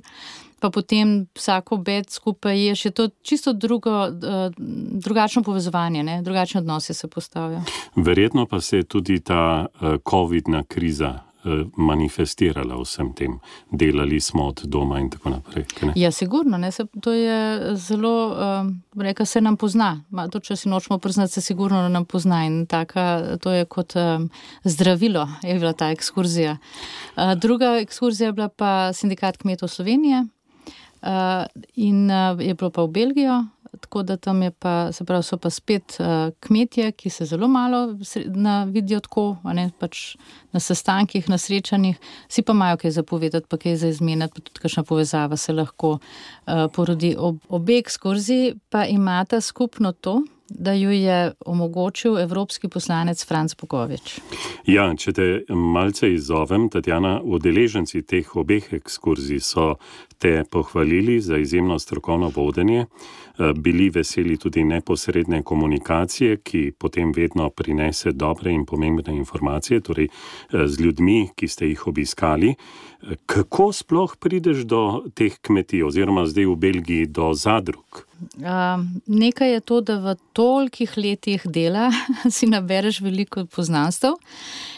Pa 0.59 0.69
potem 0.69 1.27
vsako 1.35 1.77
bed 1.77 2.09
skupaj 2.09 2.59
je 2.67 2.91
to 2.91 3.09
čisto 3.21 3.53
drugo, 3.53 4.07
drugačno 4.91 5.43
povezovanje, 5.43 6.03
ne? 6.03 6.21
drugačne 6.21 6.61
odnose 6.61 6.93
se 6.93 7.07
postavijo. 7.07 7.61
Verjetno 7.95 8.45
pa 8.45 8.61
se 8.61 8.77
je 8.77 8.83
tudi 8.83 9.19
ta 9.19 9.65
COVID-na 10.09 10.63
kriza 10.63 11.19
Eh, 11.19 11.32
manifestirala 11.77 12.77
vsem 12.81 13.13
tem, 13.13 13.37
delali 13.71 14.19
smo 14.21 14.47
od 14.47 14.61
doma 14.65 14.99
in 14.99 15.09
tako 15.09 15.29
naprej. 15.29 15.65
Ja, 15.95 16.11
sigurno, 16.11 16.57
ne, 16.57 16.71
se, 16.71 16.85
to 17.01 17.11
je 17.11 17.75
zelo, 17.75 18.13
uh, 18.27 19.01
reka 19.01 19.25
se 19.25 19.41
nam 19.41 19.57
pozna. 19.57 20.03
Ma, 20.09 20.27
to, 20.27 20.39
če 20.39 20.55
si 20.55 20.69
nočemo 20.69 20.99
priznati, 20.99 21.33
se 21.33 21.41
sigurno 21.41 21.87
nam 21.89 22.05
pozna 22.05 22.43
in 22.45 22.65
taka, 22.65 23.37
to 23.41 23.51
je 23.51 23.65
kot 23.65 23.95
um, 23.95 24.29
zdravilo, 24.63 25.27
je 25.43 25.57
bila 25.59 25.73
ta 25.73 25.91
ekskurzija. 25.91 26.57
Uh, 27.15 27.33
druga 27.35 27.77
ekskurzija 27.81 28.31
je 28.31 28.33
bila 28.33 28.49
pa 28.49 28.93
sindikat 28.93 29.37
kmetov 29.37 29.69
Slovenije 29.69 30.23
uh, 30.23 31.45
in 31.75 32.05
uh, 32.11 32.39
je 32.41 32.53
bilo 32.53 32.69
pa 32.69 32.83
v 32.83 32.87
Belgijo, 32.87 33.43
tako 33.83 34.03
da 34.07 34.17
tam 34.17 34.41
pa, 34.59 34.91
se 34.91 35.05
pravi, 35.05 35.23
so 35.23 35.37
pa 35.37 35.51
spet 35.53 35.97
uh, 35.99 36.31
kmetje, 36.43 36.91
ki 36.97 37.09
se 37.09 37.27
zelo 37.29 37.47
malo 37.47 37.83
vidijo 38.71 38.99
tako, 39.03 39.25
ne, 39.53 39.69
pač 39.79 40.15
na 40.55 40.59
sestankih, 40.63 41.29
na 41.29 41.37
srečanjih, 41.37 41.99
si 42.27 42.41
pa 42.41 42.55
imajo 42.55 42.79
kaj 42.83 42.95
zapovedati, 42.99 43.47
pa 43.49 43.57
kaj 43.61 43.75
za 43.83 43.91
izmenjati, 43.93 44.33
pa 44.35 44.47
tudi 44.49 44.63
kakšna 44.65 44.83
povezava 44.87 45.37
se 45.37 45.53
lahko 45.53 45.97
uh, 45.97 46.67
porodi. 46.73 47.15
Ob, 47.17 47.41
obe 47.49 47.77
ekskurziji 47.81 48.55
pa 48.69 48.85
imata 48.85 49.41
skupno 49.41 49.91
to, 49.91 50.21
da 50.49 50.73
ju 50.73 50.91
je 50.91 51.31
omogočil 51.45 52.19
evropski 52.19 52.67
poslanec 52.67 53.25
Franz 53.27 53.55
Bogovič. 53.61 54.19
Ja, 54.65 54.87
če 54.95 55.13
te 55.13 55.27
malce 55.49 56.11
izzovem, 56.13 56.69
Tatjana, 56.69 57.19
udeleženci 57.23 58.03
teh 58.07 58.35
obeh 58.37 58.73
ekskurzij 58.73 59.41
so 59.43 59.73
te 60.23 60.43
pohvalili 60.51 61.21
za 61.21 61.37
izjemno 61.37 61.79
strokovno 61.79 62.31
vodenje, 62.35 62.79
eh, 62.79 63.53
bili 63.55 63.89
veseli 63.89 64.37
tudi 64.37 64.63
neposredne 64.63 65.43
komunikacije, 65.43 66.37
ki 66.37 66.71
potem 66.77 67.11
vedno 67.15 67.49
prinese 67.49 68.11
dobre 68.11 68.51
in 68.51 68.65
pomembne 68.65 69.15
informacije, 69.15 69.81
torej 69.81 70.07
eh, 70.07 70.67
z 70.67 70.79
ljudmi, 70.79 71.29
ki 71.35 71.47
ste 71.47 71.67
jih 71.67 71.87
obiskali. 71.87 72.55
Eh, 72.55 73.15
kako 73.25 73.71
sploh 73.73 74.15
prideš 74.15 74.63
do 74.63 75.03
teh 75.13 75.35
kmetij, 75.41 75.83
oziroma 75.83 76.25
zdaj 76.25 76.45
v 76.45 76.55
Belgiji 76.55 77.05
do 77.05 77.33
zadrug? 77.33 78.07
Uh, 78.39 78.79
nekaj 79.07 79.51
je 79.53 79.59
to, 79.59 79.81
da 79.81 79.99
v 79.99 80.15
tolikih 80.33 80.97
letih 80.97 81.41
dela 81.45 81.91
si 82.35 82.47
nabereš 82.47 83.01
veliko 83.01 83.43
poznanstv 83.45 84.15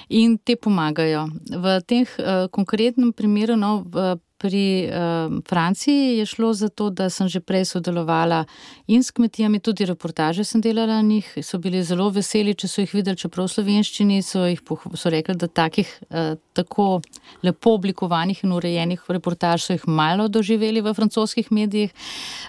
in 0.09 0.37
ti 0.37 0.55
pomagajo. 0.55 1.27
V 1.53 1.81
tem 1.85 2.01
uh, 2.01 2.47
konkretnem 2.49 3.13
primeru, 3.13 3.53
no, 3.55 3.83
v 3.85 4.15
pri 4.45 4.85
uh, 4.85 5.41
Franciji 5.49 6.17
je 6.17 6.25
šlo 6.25 6.53
za 6.53 6.69
to, 6.69 6.89
da 6.89 7.09
sem 7.09 7.27
že 7.27 7.39
prej 7.41 7.65
sodelovala 7.65 8.43
in 8.87 9.03
s 9.03 9.09
kmetijami, 9.11 9.59
tudi 9.59 9.85
reportaže 9.89 10.43
sem 10.45 10.61
delala 10.61 11.01
njih. 11.01 11.25
So 11.41 11.57
bili 11.57 11.81
zelo 11.83 12.11
veseli, 12.13 12.53
če 12.53 12.69
so 12.69 12.83
jih 12.83 12.93
videli, 12.93 13.17
čeprav 13.17 13.47
v 13.49 13.53
slovenščini 13.55 14.21
so 14.21 14.45
jih 14.45 14.61
so 14.93 15.09
rekli, 15.09 15.33
da 15.35 15.47
takih 15.49 15.89
uh, 16.09 16.37
tako 16.53 17.01
lepo 17.41 17.73
oblikovanih 17.79 18.43
in 18.45 18.53
urejenih 18.53 19.01
reportaž 19.09 19.65
so 19.65 19.73
jih 19.73 19.87
malo 19.87 20.27
doživeli 20.29 20.85
v 20.85 20.93
francoskih 20.93 21.49
medijih. 21.51 21.89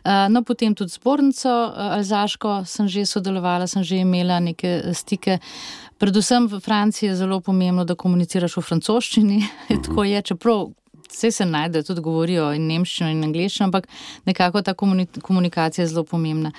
Uh, 0.04 0.28
no, 0.28 0.44
potem 0.44 0.76
tudi 0.76 0.92
zbornico 0.92 1.48
uh, 1.48 1.96
Alzaško 1.96 2.64
sem 2.68 2.88
že 2.92 3.06
sodelovala, 3.08 3.66
sem 3.66 3.82
že 3.82 4.04
imela 4.04 4.36
neke 4.40 4.92
stike. 4.92 5.40
Predvsem 5.96 6.44
v 6.52 6.60
Franciji 6.60 7.08
je 7.08 7.16
zelo 7.24 7.40
pomembno, 7.40 7.88
da 7.88 7.96
komuniciraš 7.96 8.58
v 8.60 8.68
francoščini. 8.68 9.38
Tako 9.86 10.04
je, 10.04 10.22
čeprav 10.22 10.68
vse 11.10 11.30
se 11.30 11.46
najde, 11.46 11.82
tudi 11.82 12.00
govorijo 12.00 12.50
in 12.54 12.66
nemščino 12.70 13.10
in 13.10 13.24
angliščino, 13.26 13.68
ampak 13.70 13.88
nekako 14.26 14.62
ta 14.62 14.74
komunikacija 14.74 15.82
je 15.84 15.88
zelo 15.92 16.04
pomembna. 16.04 16.52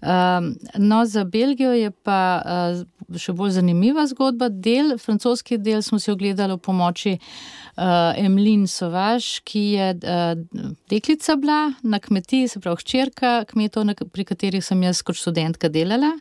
Um, 0.00 0.54
no, 0.76 1.04
za 1.06 1.24
Belgijo 1.24 1.72
je 1.72 1.90
pa 1.90 2.20
uh, 2.40 3.18
še 3.18 3.34
bolj 3.36 3.56
zanimiva 3.58 4.06
zgodba. 4.10 4.48
Del, 4.50 4.96
francoski 4.98 5.58
del 5.58 5.82
smo 5.82 5.98
si 5.98 6.10
ogledali 6.12 6.56
v 6.56 6.62
pomoči 6.64 7.16
uh, 7.16 8.18
Emlin 8.18 8.66
Sovaž, 8.70 9.40
ki 9.44 9.64
je 9.74 9.88
uh, 9.96 10.68
deklica 10.90 11.36
bila 11.40 11.60
na 11.82 12.00
kmetiji, 12.02 12.48
se 12.48 12.60
pravi 12.60 12.82
hčerka 12.82 13.34
kmetov, 13.50 13.90
pri 14.12 14.26
katerih 14.28 14.64
sem 14.64 14.82
jaz 14.86 15.02
kot 15.02 15.18
študentka 15.18 15.70
delala 15.72 16.12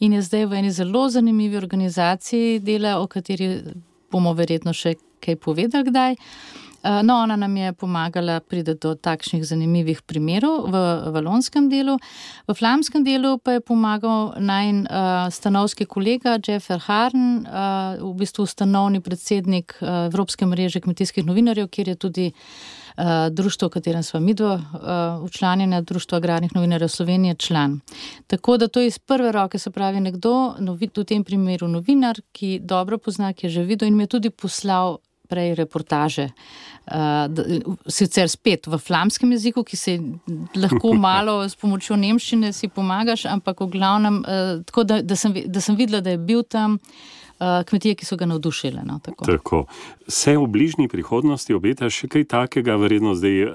in 0.00 0.16
je 0.16 0.22
zdaj 0.22 0.46
v 0.50 0.60
eni 0.60 0.70
zelo 0.74 1.06
zanimivi 1.10 1.56
organizaciji 1.56 2.60
dela, 2.60 2.98
o 3.00 3.06
kateri 3.10 3.60
bomo 4.12 4.32
verjetno 4.36 4.74
še 4.76 4.96
kaj 5.24 5.38
povedali 5.42 5.90
kdaj. 5.90 6.16
No, 6.82 7.14
ona 7.22 7.36
nam 7.36 7.56
je 7.56 7.72
pomagala 7.72 8.40
priti 8.40 8.74
do 8.74 8.94
takšnih 8.94 9.44
zanimivih 9.44 10.02
primerov 10.02 10.68
v 10.70 10.76
valonskem 11.14 11.68
delu. 11.70 11.96
V 12.46 12.54
flamskem 12.54 13.04
delu 13.04 13.38
pa 13.38 13.56
je 13.56 13.60
pomagal 13.60 14.36
naj 14.38 14.66
uh, 14.70 14.86
stanovski 15.30 15.86
kolega 15.86 16.38
Jeffer 16.38 16.78
Harn, 16.86 17.46
uh, 17.46 17.98
v 18.00 18.12
bistvu 18.20 18.46
stanovni 18.46 19.00
predsednik 19.00 19.74
uh, 19.80 20.06
Evropske 20.06 20.46
mreže 20.46 20.80
kmetijskih 20.80 21.26
novinarjev, 21.26 21.68
kjer 21.68 21.88
je 21.88 21.96
tudi 21.96 22.26
uh, 22.30 23.28
društvo, 23.30 23.68
v 23.68 23.70
katerem 23.70 24.02
smo 24.02 24.20
mi 24.20 24.34
dva 24.34 24.54
uh, 24.54 25.24
učlanjena, 25.24 25.80
Društvo 25.80 26.16
agrarnih 26.16 26.54
novinarjev 26.54 26.88
Slovenije, 26.88 27.34
član. 27.34 27.80
Tako 28.26 28.56
da 28.56 28.68
to 28.68 28.80
je 28.80 28.86
iz 28.86 28.98
prve 28.98 29.32
roke, 29.32 29.58
se 29.58 29.70
pravi 29.70 30.00
nekdo, 30.00 30.54
novi, 30.58 30.90
v 30.96 31.04
tem 31.04 31.24
primeru 31.24 31.68
novinar, 31.68 32.20
ki 32.32 32.58
dobro 32.62 32.98
pozna, 32.98 33.32
ki 33.32 33.46
je 33.46 33.50
že 33.50 33.62
videl 33.62 33.88
in 33.88 33.96
mi 33.96 34.02
je 34.02 34.14
tudi 34.16 34.30
poslal 34.30 34.98
prej 35.28 35.54
reportaže. 35.58 36.30
Uh, 36.86 37.26
sicer 37.90 38.30
spet 38.30 38.68
v 38.70 38.78
flamskem 38.78 39.32
jeziku, 39.34 39.64
ki 39.66 39.76
se 39.76 39.96
lahko 40.54 40.94
malo 41.08 41.40
s 41.42 41.58
pomočjo 41.58 41.98
nemščine 41.98 42.52
si 42.54 42.70
pomagaš, 42.70 43.26
ampak 43.26 43.64
v 43.64 43.72
glavnem, 43.74 44.20
uh, 44.22 44.62
tako 44.68 44.86
da, 44.86 45.00
da, 45.02 45.18
sem, 45.18 45.34
da 45.50 45.62
sem 45.62 45.78
videla, 45.78 46.00
da 46.00 46.14
je 46.14 46.22
bil 46.22 46.46
tam. 46.46 46.78
Uh, 47.36 47.64
kmetije, 47.68 47.94
ki 47.94 48.06
so 48.08 48.16
ga 48.16 48.26
navdušile. 48.26 48.80
No, 48.84 48.98
tako. 49.04 49.24
Tako. 49.24 49.64
Se 50.08 50.36
v 50.38 50.46
bližnji 50.48 50.88
prihodnosti 50.88 51.52
obeta 51.54 51.90
še 51.92 52.08
kaj 52.08 52.24
takega, 52.32 52.78
verjetno 52.80 53.12
zdaj 53.12 53.42
uh, 53.44 53.50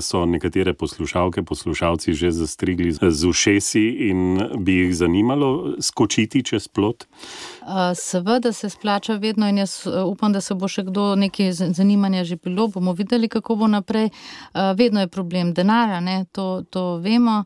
so 0.00 0.22
nekatere 0.24 0.72
poslušalke, 0.72 1.44
poslušalci 1.44 2.14
že 2.16 2.30
zastrigli 2.32 2.94
z 2.96 3.28
ušesi 3.28 3.84
in 4.08 4.40
bi 4.64 4.78
jih 4.78 4.96
zanimalo 4.96 5.76
skočiti 5.80 6.40
čez 6.40 6.70
plot? 6.72 7.04
Uh, 7.04 7.92
Seveda 7.94 8.52
se 8.52 8.70
splača 8.70 9.18
vedno 9.20 9.48
in 9.48 9.60
jaz 9.60 9.84
upam, 9.84 10.32
da 10.32 10.40
se 10.40 10.56
bo 10.56 10.68
še 10.68 10.88
kdo 10.88 11.12
nekaj 11.20 11.52
zanimanja 11.52 12.24
že 12.24 12.40
bilo, 12.40 12.68
bomo 12.72 12.96
videli, 12.96 13.28
kako 13.28 13.56
bo 13.60 13.68
naprej. 13.68 14.08
Vedno 14.54 15.04
je 15.04 15.12
problem 15.12 15.52
denarja, 15.52 16.00
to, 16.32 16.64
to 16.70 16.96
vemo, 16.96 17.44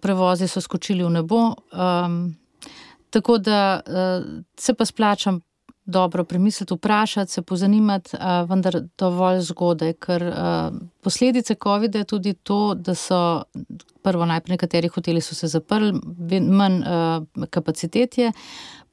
prevozi 0.00 0.48
so 0.48 0.60
skočili 0.64 1.04
v 1.04 1.10
nebo. 1.20 1.50
Tako 3.10 3.38
da 3.38 3.80
se 4.58 4.74
pa 4.74 4.84
splačam 4.84 5.40
dobro 5.84 6.24
premisliti, 6.24 6.74
vprašati, 6.74 7.32
se 7.32 7.42
pozanimati, 7.42 8.10
vendar 8.48 8.80
dovolj 8.98 9.40
zgodaj, 9.40 9.92
ker 9.92 10.24
posledice 11.02 11.54
COVID-a 11.62 11.98
je 11.98 12.04
tudi 12.04 12.34
to, 12.34 12.74
da 12.74 12.94
so 12.94 13.42
prvo 14.02 14.26
najprej 14.26 14.54
nekateri 14.54 14.88
hoteli 14.88 15.20
so 15.20 15.34
se 15.34 15.48
zaprli, 15.48 15.92
manj 16.40 16.82
kapacitet 17.50 18.18
je 18.18 18.32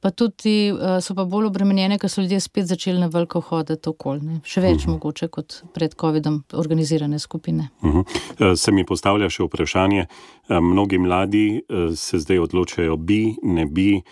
pa 0.00 0.10
tudi 0.10 0.70
uh, 0.72 0.98
so 1.02 1.14
pa 1.14 1.24
bolj 1.24 1.48
obremenjene, 1.50 1.98
ker 1.98 2.10
so 2.10 2.22
ljudje 2.22 2.40
spet 2.40 2.68
začeli 2.70 3.00
na 3.00 3.08
veliko 3.12 3.40
hoditi 3.40 3.90
okoli. 3.90 4.40
Še 4.44 4.60
več 4.60 4.70
uh 4.70 4.76
mhm. 4.76 4.88
-huh. 4.88 4.92
mogoče 4.92 5.28
kot 5.28 5.62
pred 5.74 5.94
COVID-om 5.94 6.42
organizirane 6.52 7.18
skupine. 7.18 7.68
Uh 7.82 7.94
-huh. 7.94 8.56
Se 8.56 8.72
mi 8.72 8.84
postavlja 8.84 9.30
še 9.30 9.42
vprašanje, 9.42 10.06
eh, 10.48 10.60
mnogi 10.60 10.98
mladi 10.98 11.56
eh, 11.56 11.96
se 11.96 12.18
zdaj 12.18 12.38
odločajo 12.38 12.96
bi, 12.96 13.36
ne 13.42 13.66
bi, 13.66 14.02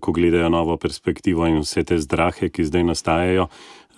ko 0.00 0.12
gledajo 0.12 0.48
novo 0.48 0.76
perspektivo 0.76 1.46
in 1.46 1.58
vse 1.60 1.84
te 1.84 1.98
zdrahe, 1.98 2.48
ki 2.48 2.64
zdaj 2.64 2.84
nastajajo. 2.84 3.48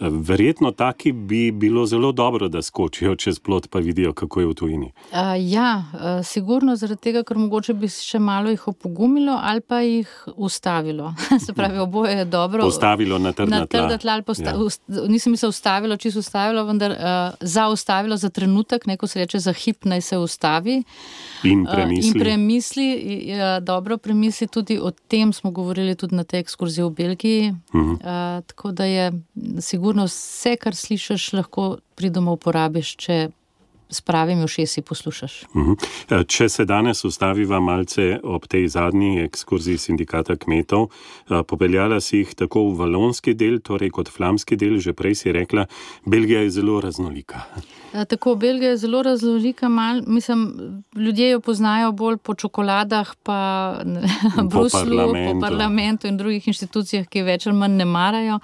Verjetno 0.01 0.71
taki 0.71 1.13
bi 1.13 1.53
bilo 1.53 1.87
zelo 1.87 2.13
dobro, 2.13 2.49
da 2.49 2.63
skočijo 2.63 3.17
čez 3.17 3.39
plot, 3.39 3.69
pa 3.71 3.79
vidijo, 3.79 4.13
kako 4.13 4.41
je 4.41 4.47
v 4.47 4.55
tujini. 4.55 4.93
Uh, 5.13 5.19
ja, 5.39 5.85
uh, 5.93 6.27
sigurno 6.27 6.77
zaradi 6.77 7.01
tega, 7.01 7.23
ker 7.25 7.39
mogoče 7.39 7.75
bi 7.75 7.89
še 7.89 8.19
malo 8.21 8.53
jih 8.53 8.69
opogumilo 8.69 9.39
ali 9.43 9.61
pa 9.61 9.81
jih 9.81 10.11
ustavilo. 10.37 11.15
Se 11.47 11.53
pravi, 11.53 11.79
oboje 11.79 12.13
je 12.19 12.25
dobro. 12.25 12.63
Postavilo 12.63 13.19
na 13.19 13.33
trdna 13.33 13.67
tla. 13.67 13.87
Na 13.89 13.99
tla 13.99 14.19
posta 14.23 14.53
ja. 14.53 15.07
Nisem 15.09 15.33
mislil 15.33 15.49
ustavilo, 15.49 15.97
čisto 15.97 16.21
ustavilo, 16.21 16.65
vendar 16.69 16.93
uh, 16.93 16.99
zaustavilo 17.41 18.17
za 18.17 18.29
trenutek, 18.29 18.87
neko 18.87 19.07
se 19.07 19.19
reče 19.19 19.39
za 19.39 19.53
hip, 19.53 19.85
naj 19.85 20.01
se 20.01 20.19
ustavi. 20.19 20.83
In 21.45 21.65
premisli. 21.73 22.11
Uh, 22.11 22.17
in 22.17 22.21
premisli, 22.21 22.89
uh, 23.33 23.65
dobro 23.65 23.97
premisli 23.97 24.47
tudi 24.47 24.79
o 24.79 24.91
tem, 24.91 25.33
smo 25.33 25.51
govorili 25.51 25.95
tudi 25.95 26.17
na 26.17 26.25
tej 26.25 26.45
ekskurziji 26.45 26.85
v 26.85 26.91
Belgiji. 26.91 27.51
Uh 27.73 27.81
-huh. 27.81 27.93
uh, 27.93 28.45
tako 28.45 28.73
da 28.73 28.85
je 28.85 29.13
sigurno 29.61 29.86
sigurno 29.87 30.05
vse, 30.05 30.57
kar 30.57 30.75
slišiš, 30.75 31.33
lahko 31.33 31.77
pridemo 31.95 32.33
uporabiš, 32.35 32.89
če 32.99 33.17
s 33.91 34.01
pravimi 34.01 34.45
ušesi 34.45 34.83
poslušaš. 34.83 35.45
Mhm. 35.55 35.73
E, 36.11 36.25
če 36.25 36.49
se 36.49 36.65
danes 36.65 37.05
ustaviva 37.05 37.61
malce 37.61 38.19
ob 38.23 38.47
tej 38.47 38.69
zadnji 38.69 39.21
ekskurziji 39.23 39.79
sindikata 39.79 40.37
kmetov, 40.37 40.89
e, 40.89 41.43
popeljala 41.43 42.01
si 42.01 42.19
jih 42.19 42.35
tako 42.35 42.67
v 42.71 42.79
valonski 42.81 43.35
del, 43.35 43.61
torej 43.61 43.91
kot 43.91 44.11
flamski 44.11 44.57
del, 44.57 44.79
že 44.79 44.93
prej 44.93 45.15
si 45.15 45.33
rekla, 45.33 45.67
Belgija 46.05 46.41
je 46.41 46.51
zelo 46.51 46.81
raznolika. 46.81 47.45
E, 47.95 48.05
tako, 48.05 48.35
Belgija 48.35 48.75
je 48.75 48.83
zelo 48.83 49.03
raznolika, 49.03 49.69
mal, 49.69 50.03
mislim, 50.07 50.47
ljudje 50.97 51.31
jo 51.31 51.41
poznajo 51.41 51.93
bolj 51.93 52.17
po 52.17 52.35
čokoladah, 52.35 53.15
pa 53.23 53.41
Bruslu, 54.51 54.69
po 54.71 54.79
parlamentu. 54.79 55.33
po 55.33 55.41
parlamentu 55.41 56.07
in 56.07 56.17
drugih 56.17 56.49
inštitucijah, 56.49 57.07
ki 57.07 57.23
več 57.23 57.47
ali 57.47 57.57
manj 57.57 57.83
ne 57.83 57.85
marajo. 57.85 58.39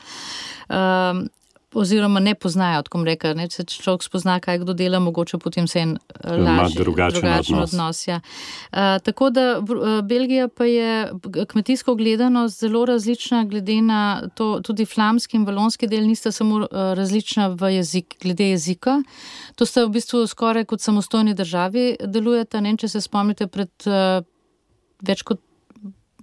Um, 0.69 1.27
oziroma 1.75 2.21
ne 2.21 2.35
poznajo, 2.35 2.83
tako 2.83 3.05
reka. 3.05 3.33
Ne, 3.35 3.49
če 3.49 3.65
človek 3.69 4.05
spozna, 4.05 4.39
kaj 4.43 4.61
kdo 4.63 4.75
dela, 4.77 5.01
mogoče 5.03 5.39
potem 5.43 5.67
se 5.71 5.83
en 5.85 5.95
eh, 5.97 6.37
lažji, 6.37 6.81
drugačen, 6.83 7.21
drugačen 7.21 7.57
odnos. 7.57 7.73
odnos 7.73 8.03
ja. 8.09 8.21
uh, 8.73 8.97
tako 9.05 9.31
da 9.31 9.47
uh, 9.59 10.01
Belgija 10.07 10.49
pa 10.49 10.65
je 10.69 11.13
kmetijsko 11.49 11.95
gledano 11.95 12.47
zelo 12.49 12.85
različna, 12.89 13.45
glede 13.45 13.81
na 13.83 14.01
to, 14.35 14.61
tudi 14.65 14.87
flamski 14.87 15.37
in 15.37 15.47
valonski 15.49 15.89
del 15.89 16.07
nista 16.07 16.33
samo 16.33 16.63
uh, 16.65 16.69
različna 16.99 17.49
v 17.49 17.75
jezik, 17.77 18.17
glede 18.23 18.51
jezika. 18.51 19.01
To 19.57 19.67
sta 19.67 19.87
v 19.87 19.95
bistvu 19.97 20.27
skoraj 20.27 20.65
kot 20.65 20.81
samostojni 20.81 21.35
državi 21.35 21.97
delujeta. 22.05 22.61
Ne, 22.61 22.77
če 22.77 22.89
se 22.89 23.01
spomnite, 23.01 23.47
pred 23.47 23.73
uh, 23.87 24.21
več 25.03 25.25
kot 25.27 25.41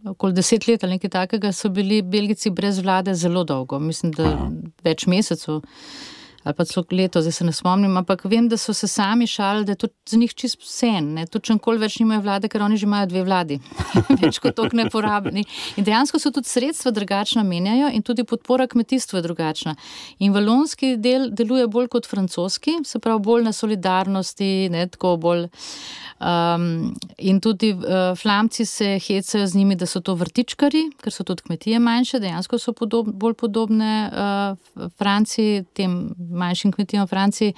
okoli 0.06 0.34
deset 0.34 0.68
let 0.68 0.84
ali 0.84 0.98
nekaj 0.98 1.10
takega, 1.10 1.52
so 1.52 1.70
bili 1.70 2.02
Belgici 2.02 2.50
brez 2.50 2.80
vlade 2.80 3.16
zelo 3.16 3.44
dolgo, 3.44 3.80
mislim, 3.80 4.12
da 4.12 4.24
Aha. 4.24 4.50
več 4.84 5.06
mesecev 5.08 5.62
ali 6.44 6.56
pa 6.56 6.66
celo 6.66 6.86
leto, 6.92 7.22
zdaj 7.22 7.32
se 7.32 7.46
ne 7.46 7.54
spomnim, 7.54 7.98
ampak 7.98 8.24
vem, 8.26 8.48
da 8.50 8.58
so 8.58 8.74
se 8.74 8.88
sami 8.88 9.28
šalili, 9.28 9.66
da 9.66 9.72
je 9.72 9.76
to 9.76 9.88
za 10.10 10.18
njih 10.18 10.34
čist 10.34 10.62
vse, 10.62 10.92
tudi 11.32 11.46
če 11.46 11.58
nikoli 11.58 11.82
več 11.82 12.00
nimajo 12.00 12.22
vlade, 12.24 12.50
ker 12.50 12.64
oni 12.64 12.78
že 12.78 12.88
imajo 12.88 13.10
dve 13.12 13.24
vladi, 13.28 13.60
več 14.22 14.40
kot 14.40 14.56
tok 14.56 14.74
neporabni. 14.78 15.44
In 15.78 15.88
dejansko 15.88 16.20
so 16.20 16.32
tudi 16.32 16.50
sredstva 16.50 16.94
drugačna 16.96 17.44
menjajo 17.44 17.92
in 17.94 18.06
tudi 18.06 18.24
podpora 18.24 18.68
kmetijstva 18.72 19.20
je 19.20 19.28
drugačna. 19.28 19.76
In 20.20 20.34
valonski 20.34 20.96
del 20.98 21.30
deluje 21.36 21.68
bolj 21.68 21.90
kot 21.96 22.08
francoski, 22.08 22.80
se 22.86 23.00
pravi 23.00 23.24
bolj 23.24 23.44
na 23.50 23.54
solidarnosti, 23.56 24.70
ne 24.72 24.88
tako 24.88 25.18
bolj. 25.18 25.50
Um, 26.20 26.94
in 27.18 27.40
tudi 27.40 27.72
uh, 27.72 28.12
flamci 28.20 28.66
se 28.66 28.98
hecajo 29.00 29.48
z 29.48 29.56
njimi, 29.56 29.76
da 29.80 29.88
so 29.88 30.02
to 30.04 30.18
vrtičkari, 30.20 30.90
ker 31.00 31.16
so 31.16 31.24
tudi 31.24 31.46
kmetije 31.48 31.80
manjše, 31.80 32.20
dejansko 32.20 32.60
so 32.60 32.74
podob, 32.76 33.08
bolj 33.16 33.38
podobne 33.40 33.92
uh, 34.12 34.90
Franciji, 35.00 35.64
tem 35.74 35.96
manjšim 36.30 36.72
kmetijam 36.72 37.06
v 37.06 37.10
Franciji. 37.10 37.54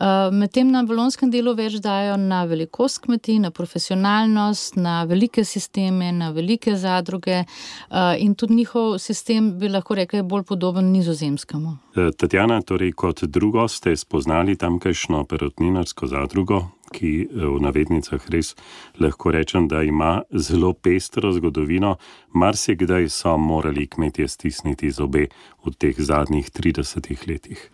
Uh, 0.00 0.06
medtem 0.32 0.70
na 0.72 0.80
balonskem 0.88 1.28
delu 1.28 1.52
več 1.52 1.74
dajo 1.84 2.14
na 2.16 2.44
velikost 2.48 3.02
kmetij, 3.04 3.36
na 3.42 3.50
profesionalnost, 3.52 4.78
na 4.80 5.02
velike 5.04 5.44
sisteme, 5.44 6.08
na 6.12 6.30
velike 6.32 6.72
zadruge 6.76 7.42
uh, 7.44 8.14
in 8.16 8.34
tudi 8.34 8.62
njihov 8.62 8.96
sistem 8.98 9.52
bi 9.60 9.68
lahko 9.68 9.98
rekli 9.98 10.22
bolj 10.22 10.46
podoben 10.48 10.88
nizozemskemu. 10.94 11.76
E, 11.96 12.08
Tatjana, 12.16 12.62
torej 12.62 12.94
kot 12.96 13.24
drugo 13.28 13.68
ste 13.68 13.92
spoznali 13.96 14.56
tamkajšno 14.56 15.24
perotninarsko 15.28 16.06
zadrugo, 16.06 16.62
ki 16.92 17.12
e, 17.22 17.46
v 17.46 17.58
navednicah 17.62 18.28
res 18.30 18.54
lahko 19.00 19.32
rečem, 19.34 19.68
da 19.68 19.82
ima 19.82 20.22
zelo 20.32 20.72
pestro 20.72 21.32
zgodovino. 21.32 21.96
Marsikdaj 22.34 23.08
so 23.08 23.36
morali 23.38 23.86
kmetje 23.86 24.28
stisniti 24.28 24.90
zobe 24.90 25.28
v 25.64 25.74
teh 25.78 25.96
zadnjih 25.98 26.50
30 26.50 27.28
letih. 27.28 27.70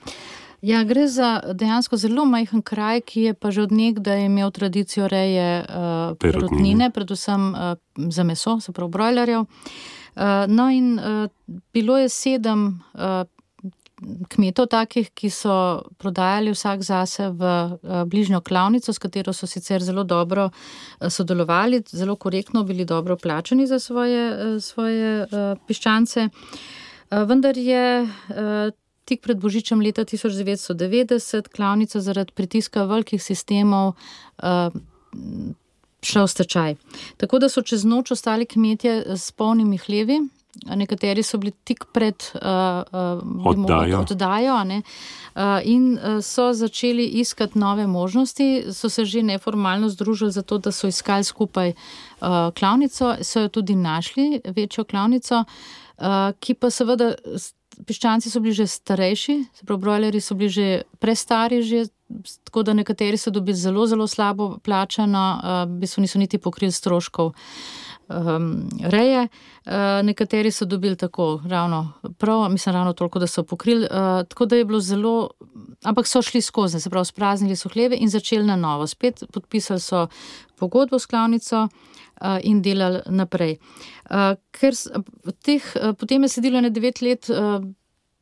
Ja, 0.63 0.85
gre 0.85 1.07
za 1.09 1.41
dejansko 1.53 1.97
zelo 1.97 2.25
majhen 2.25 2.63
kraj, 2.63 3.01
ki 3.07 3.21
je 3.29 3.35
pa 3.35 3.51
že 3.51 3.63
od 3.69 3.73
nekdaj 3.73 4.25
imel 4.27 4.51
tradicijo 4.51 5.09
reje 5.09 5.63
uh, 5.63 6.17
perutnine, 6.19 6.91
predvsem 6.91 7.53
uh, 7.53 7.77
za 8.09 8.25
meso, 8.25 8.61
se 8.61 8.73
pravi 8.73 8.91
brojlerjev. 8.91 9.41
Uh, 9.41 10.49
no, 10.49 10.71
in 10.71 10.99
uh, 10.99 11.29
bilo 11.73 11.99
je 11.99 12.09
sedem 12.09 12.81
uh, 12.95 13.29
kmetov 14.29 14.69
takih, 14.69 15.09
ki 15.17 15.31
so 15.33 15.55
prodajali 15.97 16.53
vsak 16.53 16.83
zase 16.85 17.31
v 17.33 17.43
uh, 17.43 18.03
bližnjo 18.05 18.43
klavnico, 18.45 18.93
s 18.93 19.01
katero 19.01 19.33
so 19.33 19.49
sicer 19.49 19.83
zelo 19.83 20.05
dobro 20.05 20.51
uh, 20.51 21.09
sodelovali, 21.09 21.83
zelo 21.89 22.17
korektno 22.17 22.65
bili 22.65 22.85
dobro 22.85 23.17
plačani 23.17 23.67
za 23.67 23.79
svoje, 23.79 24.29
uh, 24.33 24.63
svoje 24.63 25.27
piščance. 25.67 26.29
Vendar 27.11 27.57
je 27.57 28.13
tik 29.07 29.21
pred 29.23 29.39
Božičem 29.39 29.81
leta 29.81 30.03
1990 30.05 31.49
klavnica 31.55 32.01
zaradi 32.01 32.33
pritiska 32.35 32.83
velikih 32.85 33.23
sistemov 33.23 33.95
šla 36.03 36.25
v 36.25 36.29
stečaj. 36.29 36.75
Tako 37.17 37.39
da 37.39 37.49
so 37.49 37.63
čez 37.63 37.85
noč 37.87 38.11
ostali 38.11 38.47
kmetje 38.47 39.17
s 39.17 39.31
polnimi 39.33 39.79
hlevi. 39.79 40.19
Nekateri 40.65 41.23
so 41.23 41.39
bili 41.39 41.53
tik 41.65 41.85
pred 41.93 42.25
uh, 42.35 42.41
oddajo, 43.45 44.01
oddajo 44.01 44.59
ne, 44.65 44.83
uh, 45.35 45.43
in 45.65 45.93
uh, 45.95 46.19
so 46.25 46.53
začeli 46.53 47.07
iskati 47.21 47.59
nove 47.59 47.87
možnosti, 47.87 48.65
so 48.73 48.89
se 48.89 49.05
že 49.05 49.23
neformalno 49.23 49.89
združili 49.89 50.31
za 50.31 50.43
to, 50.43 50.59
da 50.59 50.73
so 50.73 50.87
iskali 50.87 51.25
skupaj 51.25 51.73
uh, 51.73 52.29
klavnico, 52.59 53.17
so 53.23 53.41
jo 53.41 53.49
tudi 53.49 53.75
našli, 53.75 54.41
večjo 54.45 54.85
klavnico, 54.85 55.45
uh, 55.45 56.05
ki 56.41 56.55
pa 56.55 56.71
seveda. 56.71 57.15
Piščanci 57.77 58.31
so 58.33 58.41
bili 58.41 58.55
že 58.57 58.65
starejši, 58.67 59.35
se 59.53 59.67
pravi, 59.67 59.81
brojleri 59.81 60.21
so 60.21 60.35
bili 60.35 60.49
že 60.49 60.83
prestari, 60.99 61.61
že, 61.63 61.83
tako 62.49 62.63
da 62.63 62.73
nekateri 62.73 63.19
so 63.21 63.31
dobili 63.31 63.57
zelo, 63.57 63.85
zelo 63.87 64.07
slabo 64.07 64.57
plačano, 64.65 65.25
uh, 65.37 65.59
v 65.69 65.83
bistvu 65.85 66.01
niso 66.01 66.19
niti 66.19 66.39
pokrili 66.41 66.73
stroškov 66.73 67.27
uh, 67.27 67.37
um, 68.09 68.69
reje. 68.83 69.29
Uh, 69.67 69.73
nekateri 70.03 70.51
so 70.51 70.65
dobili 70.65 70.97
tako, 70.97 71.43
ravno 71.49 71.93
prav, 72.19 72.51
mislim, 72.51 72.75
ravno 72.75 72.93
toliko, 72.93 73.19
da 73.19 73.27
so 73.27 73.43
pokrili. 73.43 73.85
Uh, 73.85 74.29
tako 74.29 74.47
da 74.47 74.57
je 74.57 74.65
bilo 74.65 74.81
zelo, 74.81 75.31
ampak 75.83 76.07
so 76.07 76.23
šli 76.23 76.41
skozi, 76.41 76.81
se 76.81 76.91
pravi, 76.91 77.05
spraznili 77.05 77.57
so 77.57 77.69
hleve 77.69 77.97
in 78.01 78.09
začeli 78.09 78.45
na 78.45 78.57
novo. 78.57 78.87
Spet 78.87 79.25
podpisali 79.33 79.81
so 79.81 80.07
pogodbo 80.59 80.99
s 80.99 81.07
klavnico 81.07 81.63
uh, 81.63 81.69
in 82.43 82.63
delali 82.63 83.01
naprej. 83.07 83.59
Uh, 84.11 84.37
ker 84.51 84.75
teh, 85.43 85.63
uh, 85.77 85.93
potem 85.99 86.23
je 86.23 86.29
sedelo 86.29 86.61
ne 86.61 86.71
devet 86.71 87.03
let. 87.03 87.31
Uh, 87.31 87.65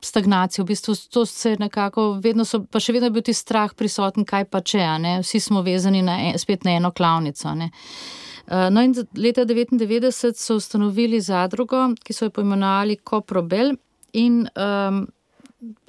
Stagnacijo, 0.04 0.64
v 0.64 0.68
bistvu 0.68 0.94
to 1.10 1.26
se 1.26 1.50
je 1.50 1.56
nekako, 1.58 2.18
vedno 2.20 2.44
so, 2.44 2.58
pa 2.68 2.76
še 2.80 2.92
vedno 2.92 3.08
je 3.08 3.12
bil 3.14 3.22
ti 3.24 3.32
strah 3.32 3.72
prisoten, 3.72 4.26
kaj 4.28 4.44
pa 4.52 4.60
če, 4.60 4.82
ne? 5.00 5.14
vsi 5.22 5.40
smo 5.40 5.62
vezani 5.64 6.02
na 6.04 6.18
en, 6.26 6.36
spet 6.38 6.64
na 6.68 6.74
eno 6.76 6.90
klavnico. 6.92 7.48
Uh, 7.48 7.62
Eh, 7.64 8.23
no, 8.46 8.82
in 8.82 8.94
leta 9.16 9.44
1999 9.44 10.36
so 10.36 10.56
ustanovili 10.56 11.20
zadrugo, 11.20 11.88
ki 12.04 12.12
so 12.12 12.28
jo 12.28 12.30
poimenovali 12.30 12.96
Koprobel. 12.96 13.74
In 14.12 14.44
um, 14.54 15.06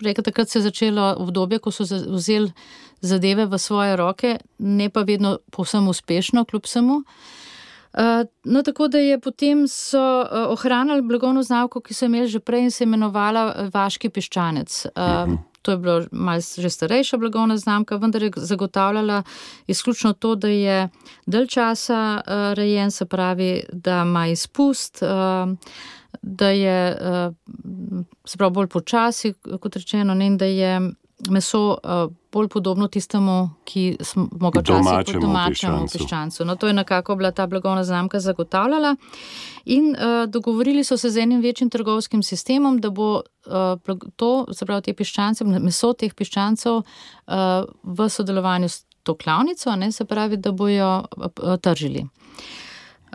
reka, 0.01 0.21
takrat 0.21 0.49
se 0.49 0.59
je 0.59 0.63
začelo 0.63 1.15
obdobje, 1.19 1.59
ko 1.59 1.71
so 1.71 1.85
vzeli 1.85 2.51
zadeve 3.01 3.45
v 3.45 3.57
svoje 3.59 3.95
roke, 3.95 4.37
ne 4.59 4.89
pa 4.89 5.03
vedno 5.03 5.37
povsem 5.51 5.87
uspešno, 5.87 6.45
kljub 6.45 6.65
vsemu. 6.65 7.01
Uh, 7.95 8.27
no, 8.43 8.63
tako 8.63 8.87
da 8.87 8.99
je 8.99 9.19
potem 9.19 9.67
so 9.67 9.99
uh, 9.99 10.51
ohranili 10.51 11.01
blagovno 11.01 11.43
znamko, 11.43 11.79
ki 11.79 11.93
so 11.93 12.09
imeli 12.09 12.27
že 12.27 12.39
prej 12.39 12.67
in 12.67 12.71
se 12.71 12.83
imenovala 12.83 13.69
Vaški 13.73 14.09
piščanec. 14.09 14.85
Uh, 14.95 15.37
to 15.65 15.71
je 15.71 15.77
bila 15.77 16.05
malce 16.11 16.61
že 16.61 16.69
starejša 16.69 17.17
blagovna 17.17 17.57
znamka, 17.57 17.97
vendar 17.97 18.23
je 18.23 18.31
zagotavljala 18.35 19.23
izključno 19.67 20.13
to, 20.13 20.35
da 20.35 20.47
je 20.47 20.89
del 21.25 21.47
časa 21.47 22.21
uh, 22.21 22.53
rejen, 22.53 22.91
se 22.91 23.05
pravi, 23.05 23.63
da 23.73 24.01
ima 24.01 24.27
izpust, 24.27 25.01
uh, 25.01 25.57
da 26.21 26.49
je 26.49 26.97
uh, 28.37 28.51
bolj 28.51 28.67
počasi, 28.67 29.33
kot 29.59 29.75
rečeno, 29.75 30.13
in 30.23 30.37
da 30.37 30.45
je 30.45 30.91
meso 31.29 31.77
uh, 31.83 32.11
bolj 32.31 32.47
podobno 32.47 32.87
tistemu, 32.87 33.49
ki 33.63 33.97
smo 34.03 34.51
ga 34.51 34.59
včasih 34.59 35.19
domačemu 35.21 35.87
piščancu. 35.91 36.45
No, 36.45 36.55
to 36.55 36.67
je 36.67 36.73
nekako 36.73 37.15
bila 37.15 37.31
ta 37.31 37.47
blagovna 37.47 37.83
znamka 37.83 38.19
zagotavljala. 38.19 38.95
In 39.65 39.95
uh, 39.95 40.29
dogovorili 40.29 40.83
so 40.83 40.97
se 40.97 41.09
z 41.09 41.17
enim 41.17 41.41
večjim 41.41 41.69
trgovskim 41.69 42.23
sistemom, 42.23 42.81
da 42.81 42.89
bo 42.89 43.21
uh, 43.45 43.97
to, 44.15 44.45
se 44.53 44.65
pravi, 44.65 44.81
te 44.81 44.93
piščance, 44.93 45.45
meso 45.45 45.93
teh 45.93 46.13
piščancev 46.13 46.75
uh, 46.75 46.83
v 47.83 48.09
sodelovanju 48.09 48.69
s 48.69 48.85
to 49.03 49.15
klavnico, 49.15 49.75
ne, 49.75 49.91
se 49.91 50.05
pravi, 50.05 50.37
da 50.37 50.51
bojo 50.51 51.05
uh, 51.17 51.55
tržili. 51.61 52.07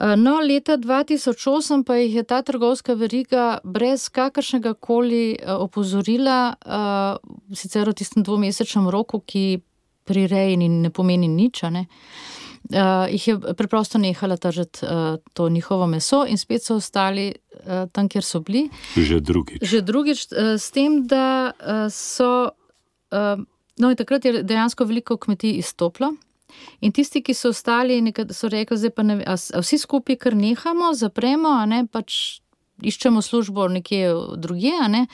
No, 0.01 0.39
leta 0.41 0.79
2008 0.81 1.85
pa 1.85 1.97
jih 2.01 2.15
je 2.15 2.23
ta 2.25 2.43
trgovska 2.43 2.95
veriga 2.97 3.59
brez 3.65 4.09
kakršnega 4.09 4.73
koli 4.75 5.37
opozorila, 5.45 6.55
sicer 7.53 7.85
v 7.85 7.95
tistem 7.95 8.25
dvomesečnem 8.25 8.89
roku, 8.89 9.21
ki 9.21 9.61
pri 10.09 10.25
reji 10.27 10.57
ne 10.57 10.91
pomeni 10.91 11.29
nič, 11.29 11.63
ne, 11.69 11.85
jih 13.13 13.29
je 13.29 13.37
preprosto 13.59 14.01
nehala 14.01 14.37
tržiti 14.41 14.89
to 15.37 15.49
njihovo 15.49 15.87
meso 15.87 16.25
in 16.25 16.41
spet 16.41 16.65
so 16.65 16.81
ostali 16.81 17.35
tam, 17.93 18.09
kjer 18.09 18.25
so 18.25 18.41
bili. 18.41 18.71
Že 18.97 19.21
drugič. 19.21 19.61
Že 19.63 19.83
drugič, 19.85 20.27
s 20.57 20.71
tem, 20.73 21.05
da 21.07 21.53
so. 21.93 22.57
No, 23.81 23.91
in 23.91 23.97
takrat 23.97 24.25
je 24.25 24.43
dejansko 24.43 24.85
veliko 24.85 25.17
kmetij 25.17 25.61
izstopilo. 25.61 26.15
In 26.81 26.93
tisti, 26.93 27.23
ki 27.23 27.35
so 27.35 27.51
ostali, 27.55 28.01
so 28.31 28.49
rekli, 28.49 28.79
da 28.79 28.91
pa 28.91 29.03
ne, 29.03 29.21
a, 29.27 29.35
a 29.35 29.63
vsi 29.65 29.79
skupaj 29.79 30.17
kar 30.17 30.37
nehamo, 30.37 30.93
zapremo, 30.95 31.59
ne 31.67 31.85
pač 31.87 32.41
iščemo 32.83 33.23
službo 33.23 33.69
nekje 33.69 34.15
drugje. 34.37 35.07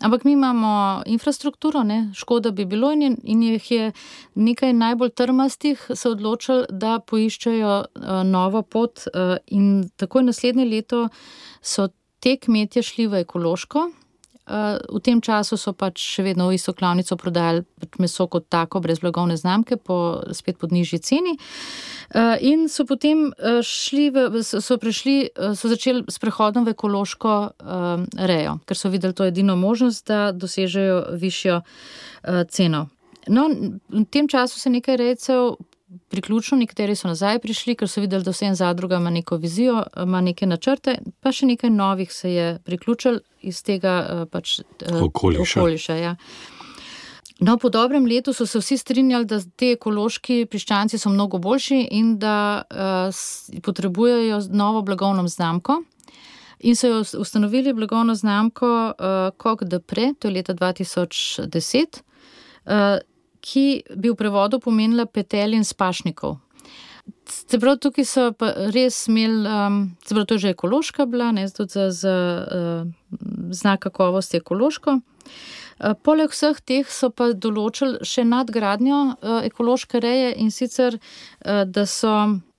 Ampak 0.00 0.24
mi 0.24 0.32
imamo 0.32 1.02
infrastrukturo, 1.06 1.82
ne? 1.84 2.08
škoda 2.14 2.50
bi 2.50 2.64
bilo, 2.64 2.92
in, 2.92 3.02
je, 3.02 3.16
in 3.22 3.42
jih 3.42 3.70
je 3.70 3.92
nekaj 4.34 4.72
najbolj 4.72 5.10
trmastih 5.10 5.82
se 5.94 6.08
odločili, 6.08 6.64
da 6.70 6.98
poiščejo 7.04 7.74
uh, 7.80 8.22
novo 8.24 8.62
pot. 8.62 9.04
Uh, 9.12 9.36
in 9.46 9.90
takoj 10.00 10.24
naslednje 10.24 10.64
leto 10.64 11.08
so 11.60 11.90
te 12.20 12.38
kmetje 12.40 12.82
šli 12.82 13.06
v 13.12 13.20
ekološko, 13.26 13.90
v 14.50 15.00
tem 15.04 15.20
času 15.22 15.56
so 15.60 15.72
pač 15.72 16.02
še 16.02 16.24
vedno 16.26 16.48
v 16.50 16.58
isto 16.58 16.74
klavnico 16.74 17.16
prodajali 17.16 17.62
pač 17.80 17.98
meso 18.02 18.26
kot 18.26 18.48
tako, 18.50 18.82
brez 18.82 18.98
blagovne 19.02 19.38
znamke, 19.38 19.78
po, 19.78 20.20
spet 20.34 20.58
pod 20.58 20.74
nižji 20.74 20.98
ceni. 21.06 21.36
In 22.42 22.66
so 22.68 22.84
potem 22.88 23.30
šli, 23.62 24.10
v, 24.10 24.42
so, 24.42 24.78
prišli, 24.82 25.30
so 25.54 25.70
začeli 25.70 26.04
s 26.10 26.18
prehodom 26.18 26.66
v 26.66 26.74
ekološko 26.74 27.34
rejo, 28.26 28.58
ker 28.66 28.76
so 28.78 28.90
videli 28.90 29.14
to 29.14 29.28
edino 29.30 29.54
možnost, 29.56 30.08
da 30.10 30.32
dosežejo 30.34 31.14
višjo 31.20 31.60
ceno. 32.50 32.88
No, 33.28 33.46
v 33.92 34.04
tem 34.10 34.28
času 34.28 34.58
se 34.58 34.70
nekaj 34.72 34.96
rejcev 34.96 35.60
priključno, 36.08 36.58
nekateri 36.58 36.94
so 36.96 37.08
nazaj 37.08 37.38
prišli, 37.38 37.74
ker 37.74 37.88
so 37.88 38.00
videli, 38.00 38.24
da 38.24 38.34
vsem 38.34 38.54
zadruga 38.54 38.96
ima 38.96 39.10
neko 39.10 39.36
vizijo, 39.36 39.82
ima 39.96 40.20
neke 40.20 40.46
načrte, 40.46 40.98
pa 41.20 41.32
še 41.32 41.46
nekaj 41.46 41.70
novih 41.70 42.12
se 42.12 42.32
je 42.32 42.46
priključil 42.64 43.20
iz 43.42 43.62
tega 43.62 43.94
eh, 44.00 44.24
pač, 44.30 44.60
eh, 44.60 45.02
okoliša. 45.02 45.60
okoliša 45.60 45.96
ja. 45.96 46.16
No, 47.40 47.56
po 47.56 47.70
dobrem 47.72 48.04
letu 48.06 48.32
so 48.36 48.46
se 48.46 48.60
vsi 48.60 48.76
strinjali, 48.76 49.24
da 49.24 49.38
te 49.56 49.72
ekološki 49.72 50.44
piščanci 50.50 50.98
so 51.00 51.08
mnogo 51.08 51.38
boljši 51.40 51.78
in 51.96 52.18
da 52.20 52.62
uh, 52.68 53.62
potrebujejo 53.64 54.42
novo 54.52 54.82
blagovno 54.84 55.24
znamko. 55.28 55.78
In 56.68 56.76
so 56.76 56.90
jo 56.90 56.98
ustanovili 57.18 57.72
blagovno 57.72 58.14
znamko 58.14 58.92
uh, 58.92 59.32
Kok 59.36 59.64
de 59.64 59.80
Pre, 59.80 60.12
to 60.18 60.28
je 60.28 60.34
leta 60.34 60.54
2010. 60.54 62.02
Uh, 62.66 63.00
ki 63.40 63.82
bi 63.96 64.12
v 64.12 64.16
prevodu 64.18 64.60
pomenila 64.60 65.06
petelj 65.06 65.56
in 65.58 65.66
spašnikov. 65.66 66.38
Prav, 67.60 67.78
tukaj 67.82 68.06
so 68.06 68.24
pa 68.36 68.50
res 68.74 69.06
imeli, 69.10 69.48
um, 69.48 69.78
prav, 70.08 70.26
to 70.28 70.36
je 70.36 70.44
že 70.44 70.52
ekološka 70.54 71.06
bila, 71.10 71.30
ne 71.32 71.46
tudi 71.48 71.72
za, 71.72 71.90
za 71.90 72.14
uh, 72.44 72.86
znak 73.50 73.80
kakovosti 73.86 74.38
ekološko. 74.40 74.98
Uh, 75.00 75.94
poleg 76.04 76.30
vseh 76.30 76.60
teh 76.66 76.90
so 76.90 77.10
pa 77.10 77.32
določili 77.32 78.04
še 78.06 78.24
nadgradnjo 78.28 79.00
uh, 79.16 79.40
ekološke 79.48 80.00
reje 80.02 80.34
in 80.42 80.50
sicer, 80.54 80.98
uh, 81.00 81.64
da 81.64 81.86
so 81.86 82.14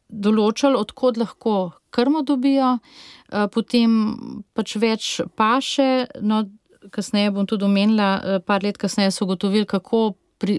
določili, 0.10 0.76
odkot 0.76 1.20
lahko 1.22 1.72
krmo 1.94 2.24
dobijo, 2.28 2.78
uh, 2.80 3.48
potem 3.54 4.42
pač 4.58 4.76
več 4.76 5.12
paše. 5.38 6.08
No, 6.22 6.44
kasneje 6.92 7.32
bom 7.32 7.46
tudi 7.48 7.68
omenila, 7.68 8.42
par 8.44 8.66
let 8.66 8.80
kasneje 8.82 9.14
so 9.14 9.28
ugotovili, 9.28 9.70
kako 9.70 10.16
pri, 10.42 10.58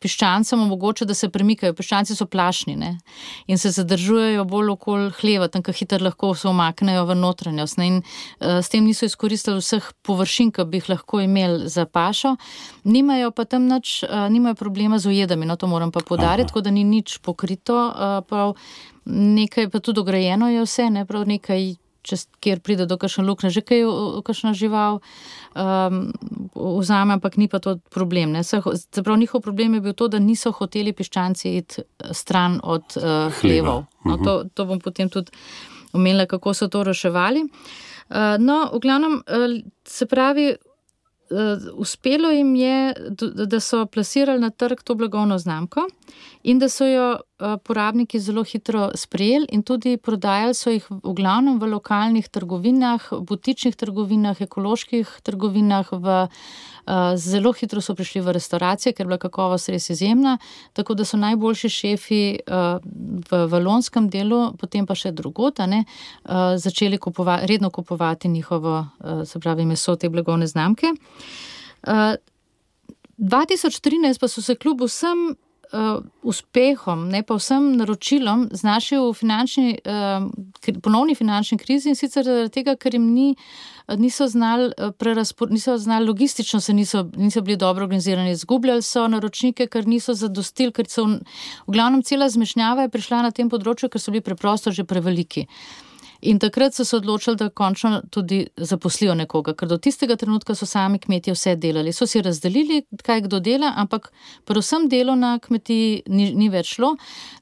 piščancem 0.00 0.60
omogoča, 0.62 1.04
da 1.04 1.14
se 1.14 1.28
premikajo. 1.32 1.74
Piščanci 1.76 2.16
so 2.16 2.26
plašni 2.26 2.76
ne? 2.76 2.92
in 3.46 3.58
se 3.58 3.70
zadržujejo 3.74 4.44
bolj 4.48 4.72
okoli 4.74 5.10
hleva, 5.20 5.48
tam, 5.48 5.62
kjer 5.62 5.76
hitro 5.76 6.00
lahko 6.04 6.32
se 6.34 6.48
omaknejo 6.48 7.04
v 7.08 7.16
notranjost. 7.18 7.78
In 7.84 8.00
uh, 8.00 8.60
s 8.60 8.72
tem 8.72 8.84
niso 8.84 9.06
izkoristili 9.08 9.60
vseh 9.60 9.90
površin, 10.06 10.52
ki 10.54 10.66
bi 10.70 10.80
jih 10.80 10.90
lahko 10.94 11.20
imeli 11.24 11.68
za 11.68 11.86
pašo. 11.86 12.36
Nimajo 12.84 13.30
pa 13.36 13.44
tam 13.44 13.68
nič, 13.70 14.00
uh, 14.06 14.28
nimajo 14.32 14.58
problema 14.58 14.98
z 14.98 15.12
ujedami, 15.12 15.46
no 15.46 15.56
to 15.56 15.70
moram 15.70 15.92
pa 15.92 16.00
podariti, 16.00 16.48
tako 16.50 16.64
da 16.64 16.70
ni 16.74 16.84
nič 16.84 17.18
pokrito. 17.24 17.78
Uh, 17.90 18.54
nekaj 19.04 19.70
pa 19.70 19.80
tudi 19.80 20.00
ograjeno 20.00 20.48
je 20.48 20.64
vse, 20.64 20.90
ne 20.90 21.06
prav 21.06 21.26
nekaj 21.28 21.74
čez, 22.02 22.26
kjer 22.40 22.60
pride 22.64 22.86
do 22.88 22.96
kakšne 23.00 23.24
luknje, 23.26 23.50
že 23.52 23.62
kaj 23.64 23.84
kakšna 24.26 24.52
žival 24.56 25.00
um, 25.54 26.12
vzame, 26.54 27.18
ampak 27.18 27.36
ni 27.36 27.48
pa 27.48 27.60
to 27.60 27.76
problem. 27.92 28.36
Zaprav 28.42 29.18
njihov 29.18 29.44
problem 29.44 29.74
je 29.74 29.80
bil 29.80 29.94
to, 29.94 30.08
da 30.08 30.18
niso 30.18 30.52
hoteli 30.52 30.92
piščanci 30.92 31.56
iti 31.56 31.82
eh, 31.82 32.14
stran 32.16 32.60
od 32.62 32.96
uh, 32.96 33.28
hlevov. 33.40 33.84
No, 34.04 34.16
to, 34.24 34.44
to 34.54 34.64
bom 34.64 34.80
potem 34.80 35.10
tudi 35.12 35.32
omenila, 35.92 36.26
kako 36.26 36.54
so 36.54 36.68
to 36.68 36.84
reševali. 36.86 37.44
Uh, 38.10 38.36
no, 38.38 38.70
v 38.72 38.80
glavnem, 38.82 39.20
uh, 39.20 39.60
se 39.86 40.06
pravi, 40.06 40.54
uspelo 41.74 42.30
jim 42.30 42.54
je, 42.56 42.94
da 43.46 43.60
so 43.60 43.86
plasirali 43.86 44.40
na 44.40 44.50
trg 44.50 44.82
to 44.84 44.94
blagovno 44.94 45.38
znamko 45.38 45.86
in 46.42 46.58
da 46.58 46.68
so 46.68 46.86
jo 46.86 47.20
porabniki 47.64 48.20
zelo 48.20 48.42
hitro 48.44 48.90
sprejeli 48.94 49.46
in 49.52 49.62
tudi 49.62 49.96
prodajali 49.96 50.54
so 50.54 50.70
jih 50.70 50.86
v 50.90 51.14
glavnem 51.14 51.58
v 51.60 51.70
lokalnih 51.70 52.28
trgovinah, 52.28 53.10
butičnih 53.20 53.76
trgovinah, 53.76 54.40
ekoloških 54.40 55.20
trgovinah. 55.22 55.92
V, 55.92 56.26
zelo 57.16 57.52
hitro 57.52 57.80
so 57.80 57.94
prišli 57.94 58.20
v 58.20 58.32
restauracije, 58.36 58.92
ker 58.92 59.04
je 59.04 59.08
bila 59.08 59.18
kakovost 59.18 59.68
res 59.68 59.90
izjemna. 59.90 60.38
Tako 60.72 60.94
da 60.94 61.04
so 61.04 61.16
najboljši 61.20 61.68
šefi 61.68 62.22
v 63.30 63.42
valonskem 63.52 64.08
delu, 64.10 64.52
potem 64.60 64.86
pa 64.86 64.94
še 64.98 65.12
drugota, 65.12 65.66
ne, 65.66 65.84
začeli 66.56 66.98
kupova, 66.98 67.40
redno 67.46 67.70
kupovati 67.70 68.28
njihovo, 68.28 68.86
se 69.26 69.38
pravi, 69.40 69.64
meso 69.66 69.96
te 69.96 70.08
blagovne 70.08 70.46
znamke. 70.46 70.86
2013 73.20 74.20
pa 74.20 74.28
so 74.28 74.42
se 74.42 74.54
kljub 74.56 74.82
vsem 74.88 75.36
uh, 75.72 76.04
uspehom, 76.22 77.08
ne 77.08 77.22
pa 77.26 77.36
vsem 77.38 77.72
naročilom, 77.78 78.48
znašel 78.52 79.10
v 79.10 79.16
finančni, 79.16 79.74
uh, 79.84 80.28
ponovni 80.82 81.14
finančni 81.14 81.58
krizi 81.58 81.90
in 81.90 81.98
sicer 81.98 82.24
zaradi 82.26 82.54
tega, 82.60 82.76
ker 82.76 82.94
jim 82.94 83.12
ni. 83.14 83.34
Niso 83.98 84.28
znali, 84.30 84.68
niso 85.50 85.72
znali 85.78 86.06
logistično, 86.06 86.60
se 86.62 86.72
niso, 86.72 87.08
niso 87.16 87.40
bili 87.42 87.56
dobro 87.58 87.82
organizirani, 87.84 88.30
izgubljali 88.30 88.82
so 88.86 89.08
naročnike, 89.10 89.66
ker 89.66 89.88
niso 89.88 90.14
zadostili, 90.14 90.70
ker 90.70 90.86
so 90.86 91.08
v, 91.08 91.18
v 91.66 91.74
glavnem 91.74 92.04
cela 92.06 92.28
zmešnjava 92.30 92.86
je 92.86 92.92
prišla 92.94 93.24
na 93.26 93.34
tem 93.34 93.50
področju, 93.50 93.90
ker 93.90 93.98
so 93.98 94.14
bili 94.14 94.22
preprosto 94.22 94.70
že 94.70 94.86
preveliki. 94.86 95.48
Uh, 95.48 95.89
In 96.22 96.38
takrat 96.38 96.74
so 96.74 96.84
se 96.84 96.96
odločili, 96.96 97.36
da 97.36 97.48
končno 97.48 98.02
tudi 98.10 98.46
zaposlijo 98.56 99.14
nekoga, 99.14 99.54
ker 99.56 99.68
do 99.68 99.78
tistega 99.78 100.16
trenutka 100.16 100.54
so 100.54 100.66
sami 100.66 100.98
kmetje 100.98 101.32
vse 101.32 101.54
delali. 101.56 101.92
So 101.92 102.06
si 102.06 102.20
razdelili, 102.22 102.82
kaj 103.02 103.22
kdo 103.24 103.40
dela, 103.40 103.72
ampak 103.76 104.10
predvsem 104.44 104.88
delo 104.88 105.14
na 105.16 105.38
kmetiji 105.38 106.02
ni, 106.06 106.30
ni 106.34 106.48
več 106.52 106.74
šlo. 106.76 106.92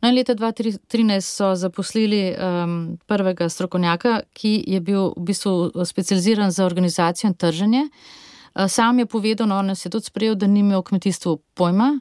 No, 0.03 0.13
leta 0.15 0.35
2013 0.39 1.27
so 1.27 1.55
zaposlili 1.59 2.23
um, 2.35 2.79
prvega 3.07 3.49
strokovnjaka, 3.49 4.21
ki 4.33 4.55
je 4.67 4.81
bil 4.81 5.11
v 5.17 5.27
bistvu 5.33 5.85
specializiran 5.85 6.55
za 6.55 6.67
organizacijo 6.67 7.33
in 7.33 7.35
trženje. 7.35 7.89
Uh, 7.89 8.69
sam 8.71 8.99
je 8.99 9.07
povedal, 9.07 9.51
no, 9.51 9.75
se 9.75 9.89
je 9.89 9.97
tudi 9.97 10.07
sprejel, 10.07 10.39
da 10.39 10.47
ni 10.47 10.61
imel 10.61 10.81
v 10.81 10.91
kmetijstvu 10.93 11.39
pojma 11.55 11.97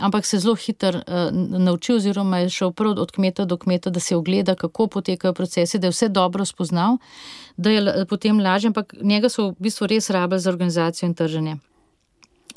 ampak 0.00 0.26
se 0.26 0.38
zelo 0.38 0.54
hitro 0.54 0.88
uh, 0.88 1.30
naučil, 1.58 1.96
oziroma 1.96 2.38
je 2.38 2.48
šel 2.48 2.72
prav 2.72 2.98
od 2.98 3.10
kmeta 3.10 3.44
do 3.44 3.56
kmeta, 3.56 3.90
da 3.90 4.00
se 4.00 4.16
ogleda, 4.16 4.54
kako 4.54 4.86
potekajo 4.86 5.34
procesi, 5.34 5.78
da 5.78 5.86
je 5.86 5.90
vse 5.90 6.08
dobro 6.08 6.44
spoznal, 6.44 6.98
da 7.56 7.70
je 7.70 8.06
potem 8.06 8.40
lažje, 8.40 8.68
ampak 8.68 8.94
njega 9.02 9.28
so 9.28 9.50
v 9.50 9.56
bistvu 9.58 9.86
res 9.86 10.10
rabili 10.10 10.40
za 10.40 10.50
organizacijo 10.50 11.06
in 11.06 11.14
trženje. 11.14 11.56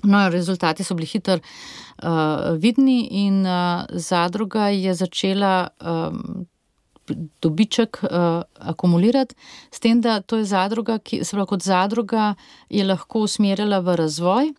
No, 0.03 0.29
rezultati 0.29 0.83
so 0.83 0.95
bili 0.95 1.07
hitro 1.07 1.37
uh, 1.39 2.09
vidni, 2.57 3.07
in 3.11 3.45
uh, 3.45 3.85
zadruga 3.89 4.67
je 4.67 4.93
začela 4.93 5.67
um, 5.79 6.45
dobiček 7.41 7.99
uh, 8.03 8.41
akumulirati, 8.59 9.35
s 9.71 9.79
tem, 9.79 10.01
da 10.01 10.21
to 10.21 10.37
je 10.37 10.45
zadruga, 10.45 10.97
ki 10.99 11.23
se 11.23 11.37
lahko 11.37 11.55
kot 11.55 11.63
zadruga 11.63 12.33
je 12.69 12.83
lahko 12.83 13.23
usmerjala 13.27 13.79
v 13.79 13.95
razvoj. 13.95 14.51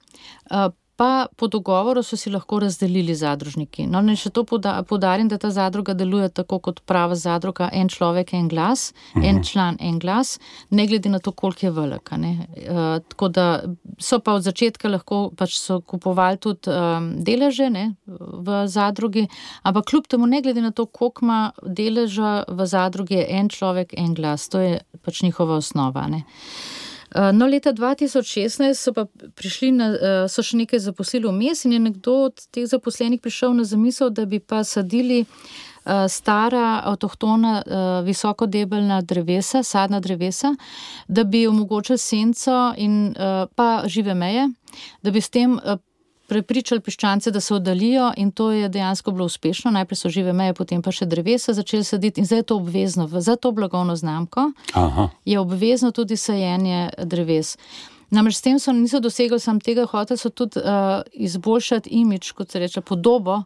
Uh, 0.51 0.73
pa 0.97 1.27
po 1.37 1.47
dogovoru 1.47 2.03
so 2.03 2.17
si 2.17 2.31
lahko 2.31 2.59
razdelili 2.63 3.15
zadružniki. 3.15 3.87
No, 3.91 3.99
naj 4.05 4.19
še 4.23 4.31
to 4.35 4.45
podarim, 4.47 5.29
da 5.29 5.39
ta 5.43 5.51
zadruga 5.51 5.95
deluje 5.95 6.29
tako 6.31 6.61
kot 6.63 6.81
prava 6.87 7.17
zadruga, 7.19 7.69
en 7.73 7.91
človek, 7.91 8.31
en 8.39 8.49
glas, 8.49 8.93
mhm. 9.17 9.25
en 9.25 9.43
član, 9.45 9.79
en 9.81 9.99
glas, 9.99 10.39
ne 10.71 10.87
glede 10.87 11.11
na 11.11 11.19
to, 11.19 11.33
koliko 11.33 11.67
je 11.67 11.73
velika. 11.75 12.19
Uh, 12.19 13.03
tako 13.11 13.29
da 13.29 13.47
so 13.99 14.21
pa 14.23 14.37
od 14.39 14.47
začetka 14.47 14.89
lahko 14.89 15.33
pač 15.37 15.59
kupovali 15.87 16.39
tudi 16.39 16.71
um, 16.71 17.11
deleže 17.27 17.71
ne, 17.71 17.85
v 18.07 18.63
zadrugi, 18.71 19.27
ampak 19.63 19.91
kljub 19.91 20.07
temu, 20.07 20.31
ne 20.31 20.43
glede 20.47 20.63
na 20.63 20.71
to, 20.71 20.87
koliko 20.87 21.27
ima 21.27 21.41
deleža 21.63 22.45
v 22.49 22.67
zadrugi, 22.71 23.19
je 23.19 23.27
en 23.41 23.51
človek, 23.51 23.99
en 23.99 24.15
glas, 24.15 24.49
to 24.49 24.63
je 24.63 24.81
pač 25.03 25.23
njihova 25.27 25.59
osnova. 25.59 26.07
Ne. 26.09 26.25
Eh, 27.14 27.33
no, 27.33 27.46
leta 27.46 27.72
2016 27.72 28.74
so 28.74 28.92
pa 28.92 29.07
prišli, 29.35 29.70
na, 29.72 29.87
eh, 29.94 30.29
so 30.29 30.42
še 30.42 30.59
nekaj 30.59 30.81
zaposlili 30.83 31.31
vmes 31.31 31.64
in 31.64 31.77
je 31.77 31.79
nekdo 31.79 32.14
od 32.27 32.42
teh 32.50 32.66
zaposlenih 32.66 33.20
prišel 33.22 33.55
na 33.55 33.64
zamisel, 33.64 34.11
da 34.11 34.24
bi 34.27 34.40
pa 34.40 34.64
sadili 34.64 35.20
eh, 35.22 36.09
stara, 36.09 36.83
avtohtona, 36.90 37.62
visokodebelna 38.03 39.03
drevesa, 39.03 39.62
sadna 39.62 40.00
drevesa, 40.00 40.57
da 41.09 41.24
bi 41.24 41.46
omogočili 41.46 41.98
senco 41.98 42.74
in 42.77 43.14
pa 43.55 43.85
žive 43.87 44.14
meje, 44.14 44.48
da 45.03 45.11
bi 45.11 45.20
s 45.20 45.31
tem 45.31 45.59
prepričali 46.27 46.81
piščance, 46.81 47.31
da 47.31 47.41
se 47.41 47.55
oddalijo, 47.55 48.13
in 48.17 48.31
to 48.33 48.51
je 48.53 48.69
dejansko 48.69 49.11
bilo 49.11 49.25
uspešno. 49.25 49.71
Najprej 49.71 49.97
so 49.97 50.09
žive 50.09 50.33
meje, 50.33 50.55
potem 50.55 50.83
pa 50.83 50.93
še 50.93 51.07
drevesa 51.07 51.53
začeli 51.53 51.85
saditi, 51.85 52.21
in 52.21 52.27
zdaj 52.27 52.39
je 52.39 52.47
to 52.51 52.57
obvezno. 52.57 53.09
Za 53.09 53.37
to 53.37 53.53
blagovno 53.53 53.97
znamko 53.97 54.51
Aha. 54.73 55.09
je 55.25 55.39
obvezno 55.39 55.91
tudi 55.93 56.17
sajenje 56.17 56.91
dreves. 57.05 57.57
Namreč 58.11 58.37
s 58.37 58.43
tem 58.43 58.59
so 58.59 58.73
niso 58.73 59.01
dosegli 59.01 59.41
samo 59.41 59.61
tega, 59.61 59.87
hoteli 59.91 60.19
so 60.19 60.31
tudi 60.31 60.61
uh, 60.61 61.03
izboljšati 61.13 61.91
imič, 61.91 62.33
kot 62.33 62.51
se 62.51 62.59
reče, 62.59 62.81
podobo. 62.81 63.43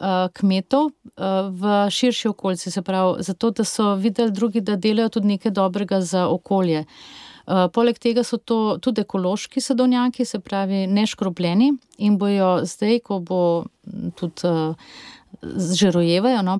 Uh, 0.00 0.30
kmetov 0.32 0.86
uh, 0.86 1.50
v 1.52 1.72
širši 1.92 2.30
okolici, 2.30 2.70
se 2.70 2.80
pravi, 2.82 3.20
zato 3.22 3.50
da 3.50 3.64
so 3.68 3.94
videli 4.00 4.32
drugi, 4.32 4.62
da 4.64 4.76
delajo 4.80 5.08
tudi 5.18 5.34
nekaj 5.34 5.52
dobrega 5.52 6.00
za 6.00 6.24
okolje. 6.28 6.80
Uh, 6.80 7.29
poleg 7.74 7.98
tega 7.98 8.24
so 8.26 8.38
to 8.38 8.78
tudi 8.82 9.04
ekološki 9.04 9.60
sadovnjaki, 9.60 10.24
se 10.24 10.40
pravi, 10.40 10.86
neškropljeni 10.86 11.72
in 11.98 12.18
bojo 12.18 12.60
zdaj, 12.68 13.00
ko 13.06 13.20
bo 13.20 13.40
tudi. 14.18 14.46
Uh, 14.46 14.74
Že 15.40 15.94
rojevajo, 15.94 16.42
no, 16.42 16.58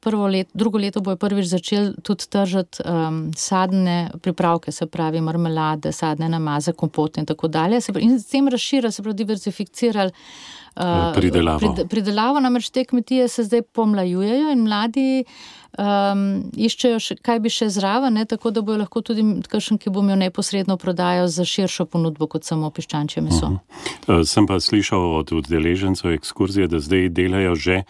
prvo 0.00 0.26
let, 0.26 0.48
drugo 0.54 0.78
leto 0.80 0.98
bojo 1.04 1.20
prvič 1.20 1.46
začeli 1.52 1.92
tudi 2.02 2.26
tržiti 2.26 2.82
um, 2.82 3.30
sadne 3.36 4.10
pripravke, 4.24 4.72
se 4.72 4.88
pravi, 4.90 5.20
marmelade, 5.20 5.92
sadne 5.92 6.26
namaze, 6.26 6.72
kompote 6.72 7.20
in 7.20 7.28
tako 7.28 7.46
dalje. 7.52 7.78
In 8.00 8.18
s 8.18 8.26
tem 8.26 8.48
razširili, 8.48 8.90
se 8.92 9.04
pravi, 9.04 9.14
diversificirali 9.20 10.10
uh, 10.10 11.14
pridelavo. 11.14 11.60
Prid, 11.60 11.84
pridelavo, 11.88 12.40
namreč 12.40 12.72
te 12.74 12.84
kmetije 12.84 13.28
se 13.28 13.44
zdaj 13.44 13.62
pomlajujejo 13.62 14.50
in 14.50 14.66
mladi 14.66 15.22
uh, 15.22 15.57
um, 15.78 16.50
iščejo, 16.56 16.98
še, 17.02 17.16
kaj 17.24 17.40
bi 17.44 17.52
še 17.52 17.68
zraven, 17.72 18.16
ne, 18.18 18.24
tako 18.28 18.52
da 18.54 18.62
bojo 18.64 18.80
lahko 18.82 19.02
tudi 19.04 19.24
kakšen, 19.48 19.80
ki 19.82 19.92
bo 19.94 20.04
imel 20.04 20.18
neposredno 20.24 20.78
prodajo 20.80 21.28
za 21.28 21.44
širšo 21.48 21.88
ponudbo 21.90 22.28
kot 22.30 22.48
samo 22.48 22.70
piščančje 22.70 23.22
meso. 23.22 23.46
Uh 23.46 23.52
-huh. 23.52 24.20
uh, 24.20 24.26
sem 24.26 24.46
pa 24.46 24.60
slišal 24.60 25.18
od 25.20 25.32
udeležencev 25.32 26.12
ekskurzije, 26.12 26.68
da 26.68 26.80
zdaj 26.80 27.08
delajo 27.08 27.54
že 27.54 27.82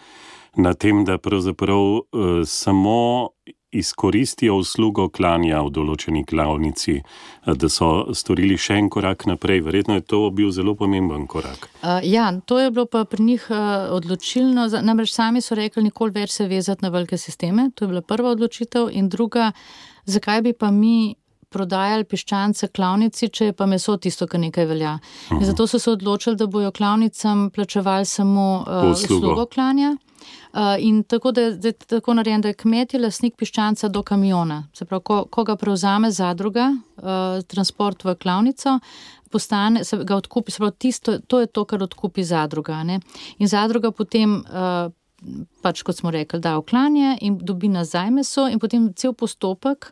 na 0.55 0.73
tem, 0.73 1.05
da 1.05 1.17
pravzaprav 1.17 1.79
uh, 1.79 2.03
samo 2.45 3.29
izkoristijo 3.71 4.55
uslugo 4.57 5.09
klanja 5.09 5.61
v 5.61 5.71
določeni 5.73 6.23
klavnici, 6.25 6.95
eh, 6.99 7.53
da 7.53 7.69
so 7.69 8.13
storili 8.17 8.57
še 8.57 8.79
en 8.81 8.89
korak 8.89 9.25
naprej. 9.29 9.61
Verjetno 9.61 9.99
je 9.99 10.01
to 10.01 10.21
bil 10.33 10.51
zelo 10.51 10.75
pomemben 10.75 11.27
korak. 11.27 11.69
Uh, 11.83 11.99
ja, 12.03 12.31
to 12.45 12.59
je 12.59 12.71
bilo 12.71 12.85
pa 12.85 13.05
pri 13.05 13.23
njih 13.23 13.45
uh, 13.49 13.93
odločilno. 13.93 14.67
Namreč 14.81 15.13
sami 15.13 15.41
so 15.41 15.55
rekli, 15.55 15.83
nikoli 15.83 16.11
več 16.11 16.31
se 16.31 16.47
vezati 16.47 16.83
na 16.83 16.89
velike 16.89 17.17
sisteme. 17.17 17.69
To 17.75 17.85
je 17.85 17.93
bila 17.93 18.01
prva 18.01 18.33
odločitev. 18.33 18.89
In 18.91 19.09
druga, 19.09 19.51
zakaj 20.05 20.41
bi 20.41 20.53
pa 20.53 20.71
mi. 20.71 21.15
Prodajali 21.49 22.05
piščance 22.05 22.67
klavnici, 22.69 23.25
če 23.33 23.45
je 23.47 23.53
pa 23.57 23.65
meso 23.65 23.95
tisto, 23.97 24.27
kar 24.29 24.37
nekaj 24.37 24.67
velja. 24.69 24.91
In 25.31 25.39
mhm. 25.39 25.47
zato 25.47 25.65
so 25.65 25.79
se 25.81 25.89
odločili, 25.89 26.37
da 26.37 26.45
bojo 26.45 26.69
klavnicam 26.69 27.47
plačevali 27.49 28.05
samo 28.05 28.43
uh, 28.67 28.91
uslugo 28.91 29.47
klanja. 29.49 29.95
Uh, 30.53 30.75
in 30.79 31.03
tako 31.03 31.31
da 31.31 31.41
je 31.41 31.71
tako 31.71 32.13
narejen, 32.13 32.41
da 32.41 32.47
je 32.47 32.53
kmet 32.53 32.93
je 32.93 32.99
lasnik 32.99 33.35
piščanca 33.37 33.87
do 33.87 34.01
kamiona. 34.03 34.63
Se 34.73 34.85
pravi, 34.85 35.03
ko, 35.05 35.17
ko 35.29 35.43
ga 35.45 35.53
prevzame 35.55 36.09
zadruga, 36.11 36.71
uh, 36.97 37.43
transport 37.45 38.01
v 38.03 38.15
klavnico, 38.17 38.79
postane, 39.29 39.83
se 39.85 39.99
ga 40.01 40.17
odkupi, 40.17 40.51
se 40.51 40.57
pravi, 40.57 40.73
tisto, 40.77 41.19
to 41.19 41.43
je 41.43 41.51
to, 41.53 41.65
kar 41.69 41.83
odkupi 41.85 42.25
zadruga. 42.25 42.81
Ne? 42.83 42.97
In 43.37 43.47
zadruga 43.47 43.91
potem, 43.93 44.39
uh, 44.41 44.89
pač 45.61 45.83
kot 45.85 46.01
smo 46.01 46.09
rekli, 46.11 46.41
da 46.41 46.57
oklanje 46.57 47.19
in 47.21 47.37
dobi 47.37 47.69
nazaj 47.69 48.09
meso, 48.17 48.47
in 48.49 48.57
potem 48.59 48.89
cel 48.97 49.13
postopek. 49.13 49.91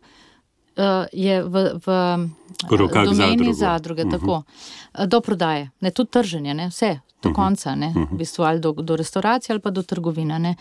Uh, 0.78 1.06
je 1.10 1.40
v, 1.42 1.62
v 1.82 1.94
domeni 2.70 3.54
zadruge, 3.54 4.04
uh 4.04 4.08
mhm. 4.08 4.16
-huh. 4.16 4.44
tako, 4.94 5.08
do 5.08 5.22
prodaje, 5.22 5.70
ne 5.82 5.92
tudi 5.92 6.12
trženje, 6.12 6.54
ne, 6.54 6.68
vse, 6.70 7.00
do 7.24 7.30
mhm. 7.30 7.36
konca, 7.36 7.76
ne, 7.76 7.92
v 7.96 8.06
mhm. 8.06 8.18
bistvu 8.18 8.44
ali 8.44 8.60
do, 8.60 8.72
do 8.72 8.96
restauracije 8.96 9.54
ali 9.54 9.62
pa 9.62 9.70
do 9.70 9.84
trgovine. 9.84 10.40
Ne. 10.40 10.56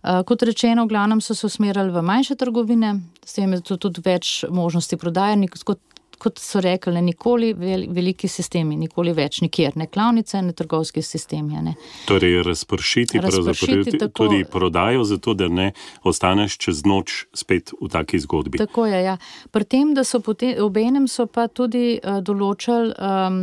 Uh, 0.00 0.22
kot 0.24 0.42
rečeno, 0.42 0.84
v 0.84 0.94
glavnem 0.94 1.20
so 1.20 1.34
se 1.34 1.46
usmerjali 1.46 1.92
v 1.92 2.02
manjše 2.02 2.34
trgovine, 2.40 2.94
s 3.24 3.36
tem 3.36 3.52
je 3.52 3.76
tudi 3.76 4.00
več 4.04 4.44
možnosti 4.48 4.96
prodaje. 4.96 5.36
Kot, 5.64 5.80
kot 6.20 6.38
so 6.38 6.60
rekli, 6.60 6.94
ne, 6.94 7.02
nikoli 7.02 7.52
vel, 7.56 7.86
veliki 7.94 8.28
sistemi, 8.28 8.76
nikoli 8.76 9.14
več, 9.16 9.40
nikjer, 9.44 9.76
ne 9.80 9.86
klavnice, 9.90 10.42
ne 10.44 10.52
trgovski 10.56 11.02
sistemi. 11.02 11.60
Ne. 11.64 11.74
Torej, 12.08 12.42
razpršiti, 12.46 13.20
razpršiti 13.24 13.98
tako, 13.98 14.26
tudi 14.26 14.44
prodajo, 14.44 15.04
zato 15.08 15.34
da 15.34 15.48
ne 15.48 15.70
ostaneš 16.04 16.58
čez 16.60 16.84
noč 16.88 17.24
spet 17.36 17.72
v 17.80 17.88
taki 17.92 18.20
zgodbi. 18.20 18.60
Tako 18.60 18.86
je. 18.90 19.00
Ja. 19.04 19.16
Pri 19.50 19.64
tem, 19.64 19.94
da 19.96 20.04
so 20.04 20.20
potem, 20.24 20.54
obenem 20.62 21.08
so 21.08 21.26
pa 21.30 21.46
tudi 21.48 21.96
uh, 21.96 22.20
določili, 22.24 22.92
um, 22.96 23.40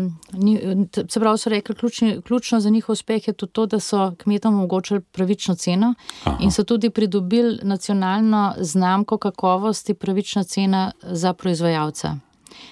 se 0.93 1.19
pravi, 1.19 1.41
so 1.41 1.53
rekli, 1.53 1.75
ključni, 1.75 2.13
ključno 2.25 2.61
za 2.63 2.69
njihov 2.73 2.97
uspeh 2.97 3.27
je 3.27 3.33
tudi 3.33 3.53
to, 3.53 3.65
da 3.65 3.79
so 3.79 4.11
kmetom 4.21 4.55
omogočili 4.55 5.01
pravično 5.01 5.55
ceno 5.55 5.93
Aha. 6.23 6.37
in 6.41 6.51
so 6.51 6.63
tudi 6.63 6.89
pridobili 6.89 7.59
nacionalno 7.63 8.53
znamko 8.59 9.17
kakovosti 9.17 9.93
pravična 9.93 10.43
cena 10.43 10.91
za 11.01 11.33
proizvajalca. 11.33 12.26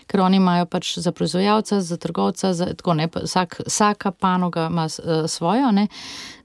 Ker 0.07 0.21
oni 0.21 0.37
imajo 0.37 0.65
pač 0.65 0.97
za 0.99 1.11
proizvajalca, 1.11 1.81
za 1.81 1.97
trgovca, 1.97 2.53
za, 2.53 2.71
tako, 2.73 2.93
ne, 2.93 3.07
vsak, 3.07 3.59
vsaka 3.67 4.11
panoga 4.11 4.67
ima 4.71 4.85
uh, 4.85 5.29
svojo. 5.29 5.71
Ne. 5.71 5.87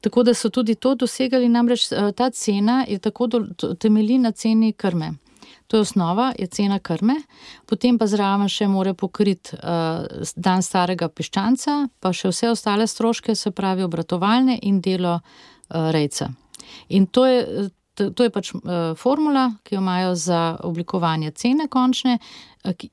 Tako 0.01 0.23
da 0.23 0.35
so 0.35 0.51
tudi 0.51 0.75
to 0.75 0.95
dosegali, 0.95 1.49
namreč 1.49 1.91
uh, 1.93 2.11
ta 2.17 2.31
cena 2.31 2.85
je 2.89 2.99
tako 2.99 3.27
do, 3.27 3.45
temelji 3.75 4.19
na 4.19 4.33
ceni 4.33 4.73
krme. 4.73 5.15
To 5.71 5.77
je 5.77 5.81
osnova, 5.81 6.33
je 6.39 6.47
cena 6.47 6.79
krme, 6.79 7.15
potem 7.67 7.99
pa 7.99 8.09
zraven 8.11 8.49
še 8.51 8.67
more 8.67 8.91
pokriti 8.99 9.55
uh, 9.55 10.03
dan 10.35 10.65
starega 10.67 11.07
piščanca, 11.09 11.77
pa 12.03 12.11
še 12.11 12.33
vse 12.33 12.51
ostale 12.51 12.89
stroške, 12.91 13.37
se 13.39 13.53
pravi 13.55 13.87
obratovalne 13.87 14.59
in 14.67 14.81
delo 14.83 15.21
uh, 15.21 15.91
rejca. 15.95 16.27
In 16.89 17.07
to 17.07 17.23
je, 17.27 17.69
to 17.95 18.27
je 18.27 18.33
pač 18.35 18.51
uh, 18.55 18.99
formula, 18.99 19.47
ki 19.63 19.77
jo 19.77 19.85
imajo 19.85 20.15
za 20.19 20.41
oblikovanje 20.67 21.31
cene 21.39 21.69
končne. 21.71 22.19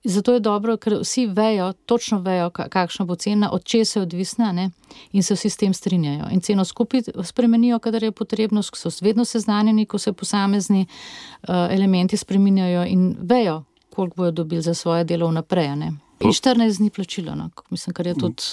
Zato 0.04 0.34
je 0.34 0.40
dobro, 0.40 0.78
ker 0.78 0.98
vsi 1.02 1.26
vejo, 1.28 1.74
točno 1.74 2.20
vejo, 2.20 2.50
kakšna 2.50 3.06
bo 3.06 3.16
cena, 3.16 3.52
od 3.52 3.64
česa 3.64 4.00
je 4.00 4.04
odvisna, 4.04 4.52
ne? 4.52 4.70
in 5.12 5.24
se 5.24 5.34
vsi 5.34 5.50
s 5.50 5.58
tem 5.58 5.74
strinjajo. 5.74 6.30
In 6.32 6.42
ceno 6.42 6.66
skupaj 6.66 7.02
spremenijo, 7.24 7.80
kadar 7.80 8.04
je 8.04 8.12
potrebno, 8.12 8.64
so 8.64 8.90
vedno 9.02 9.26
seznanjeni, 9.26 9.86
ko 9.86 9.98
se 9.98 10.14
posamezni 10.14 10.86
uh, 10.88 11.50
elementi 11.50 12.18
spremenjajo 12.18 12.86
in 12.86 13.16
vejo, 13.20 13.64
koliko 13.96 14.16
bodo 14.16 14.32
dobili 14.32 14.62
za 14.62 14.74
svoje 14.74 15.04
delo 15.04 15.28
vnaprej. 15.28 16.07
In 16.20 16.30
14 16.30 16.78
dni 16.78 16.90
plačilo, 16.90 17.36
no. 17.36 17.50
mislim, 17.70 17.94
kar 17.94 18.08
je 18.08 18.14
tudi. 18.14 18.44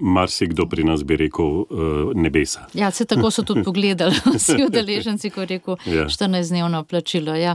Marsikdo 0.00 0.66
pri 0.66 0.84
nas 0.84 1.04
bi 1.04 1.16
rekel 1.16 1.44
uh, 1.44 1.66
nebesa. 2.14 2.66
Ja, 2.74 2.90
se 2.90 3.04
tako 3.04 3.30
so 3.30 3.42
tudi 3.42 3.62
pogledali, 3.68 4.14
vsi 4.34 4.64
udeleženci, 4.66 5.30
ko 5.30 5.44
rekel 5.44 5.76
ja. 5.86 6.08
14 6.10 6.48
dnevno 6.48 6.84
plačilo. 6.84 7.34
Ja. 7.34 7.54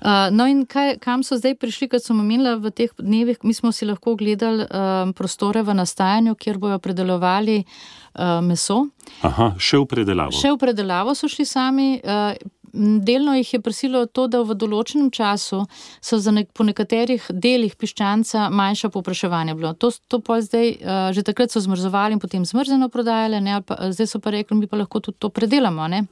Uh, 0.00 0.08
no, 0.30 0.46
in 0.48 0.64
kaj, 0.66 0.96
kam 1.04 1.22
so 1.22 1.36
zdaj 1.36 1.54
prišli, 1.60 1.90
kot 1.92 2.04
sem 2.04 2.20
omenila 2.20 2.56
v 2.56 2.72
teh 2.72 2.94
dnevih, 2.98 3.44
mi 3.44 3.54
smo 3.54 3.72
si 3.72 3.84
lahko 3.84 4.16
ogledali 4.16 4.64
uh, 4.64 5.12
prostore 5.16 5.62
v 5.62 5.76
nastajanju, 5.76 6.34
kjer 6.34 6.58
bojo 6.58 6.78
predelovali 6.78 7.60
uh, 7.62 8.40
meso. 8.40 8.86
Aha, 9.20 9.52
še 9.60 9.82
v 9.84 9.88
predelavo. 9.90 10.32
Še 10.32 10.56
v 10.56 10.60
predelavo 10.64 11.12
so 11.18 11.28
šli 11.28 11.44
sami. 11.44 11.94
Uh, 12.00 12.32
delno 12.72 13.34
jih 13.36 13.54
je 13.54 13.60
prisilo 13.60 14.06
to, 14.06 14.26
da 14.26 14.42
v 14.42 14.56
določenem 14.56 15.10
času 15.12 15.62
so 16.00 16.20
nek, 16.32 16.50
po 16.56 16.64
nekaterih 16.64 17.28
delih 17.30 17.76
piščanca 17.76 18.48
manjša 18.50 18.90
popraševanja 18.94 19.56
bilo. 19.58 19.74
To, 19.74 19.92
to 20.08 20.22
pa 20.24 20.40
zdaj, 20.44 20.74
uh, 20.80 21.04
že 21.12 21.24
takrat 21.26 21.52
so 21.52 21.62
zmrzovali 21.62 22.16
in 22.16 22.22
potem 22.22 22.46
zmrzeno 22.48 22.88
prodajali, 22.92 23.40
ne, 23.44 23.60
pa, 23.66 23.92
zdaj 23.92 24.10
so 24.14 24.22
pa 24.24 24.32
rekli, 24.34 24.58
mi 24.58 24.70
pa 24.70 24.80
lahko 24.80 25.00
tudi 25.04 25.20
to 25.20 25.30
predelamo. 25.30 25.88
Ne. 25.92 26.06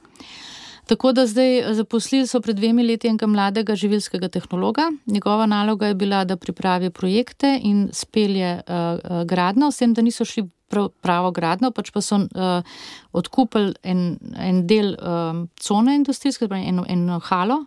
Tako 0.91 1.11
da 1.15 1.23
zdaj 1.27 1.73
zaposlili 1.77 2.27
so 2.27 2.41
pred 2.41 2.57
dvemi 2.57 2.83
leti 2.83 3.07
enega 3.07 3.27
mladega 3.27 3.75
živilskega 3.75 4.27
tehnologa. 4.27 4.89
Njegova 5.05 5.45
naloga 5.45 5.87
je 5.87 5.95
bila, 5.95 6.25
da 6.25 6.35
pripravi 6.37 6.89
projekte 6.89 7.59
in 7.63 7.89
spelje 7.93 8.55
uh, 8.59 9.23
gradno, 9.25 9.71
s 9.71 9.77
tem, 9.77 9.93
da 9.93 10.01
niso 10.01 10.25
šli 10.25 10.49
prav, 10.71 10.89
pravo 11.03 11.31
gradno, 11.35 11.71
pač 11.75 11.91
pa 11.93 12.01
so 12.03 12.21
uh, 12.23 12.77
odkupili 13.17 13.73
en, 13.83 14.15
en 14.39 14.63
del 14.67 14.93
um, 14.95 15.43
cone 15.59 15.95
industrijske, 15.99 16.47
torej 16.47 16.69
eno, 16.71 16.85
eno 16.89 17.19
halo 17.27 17.63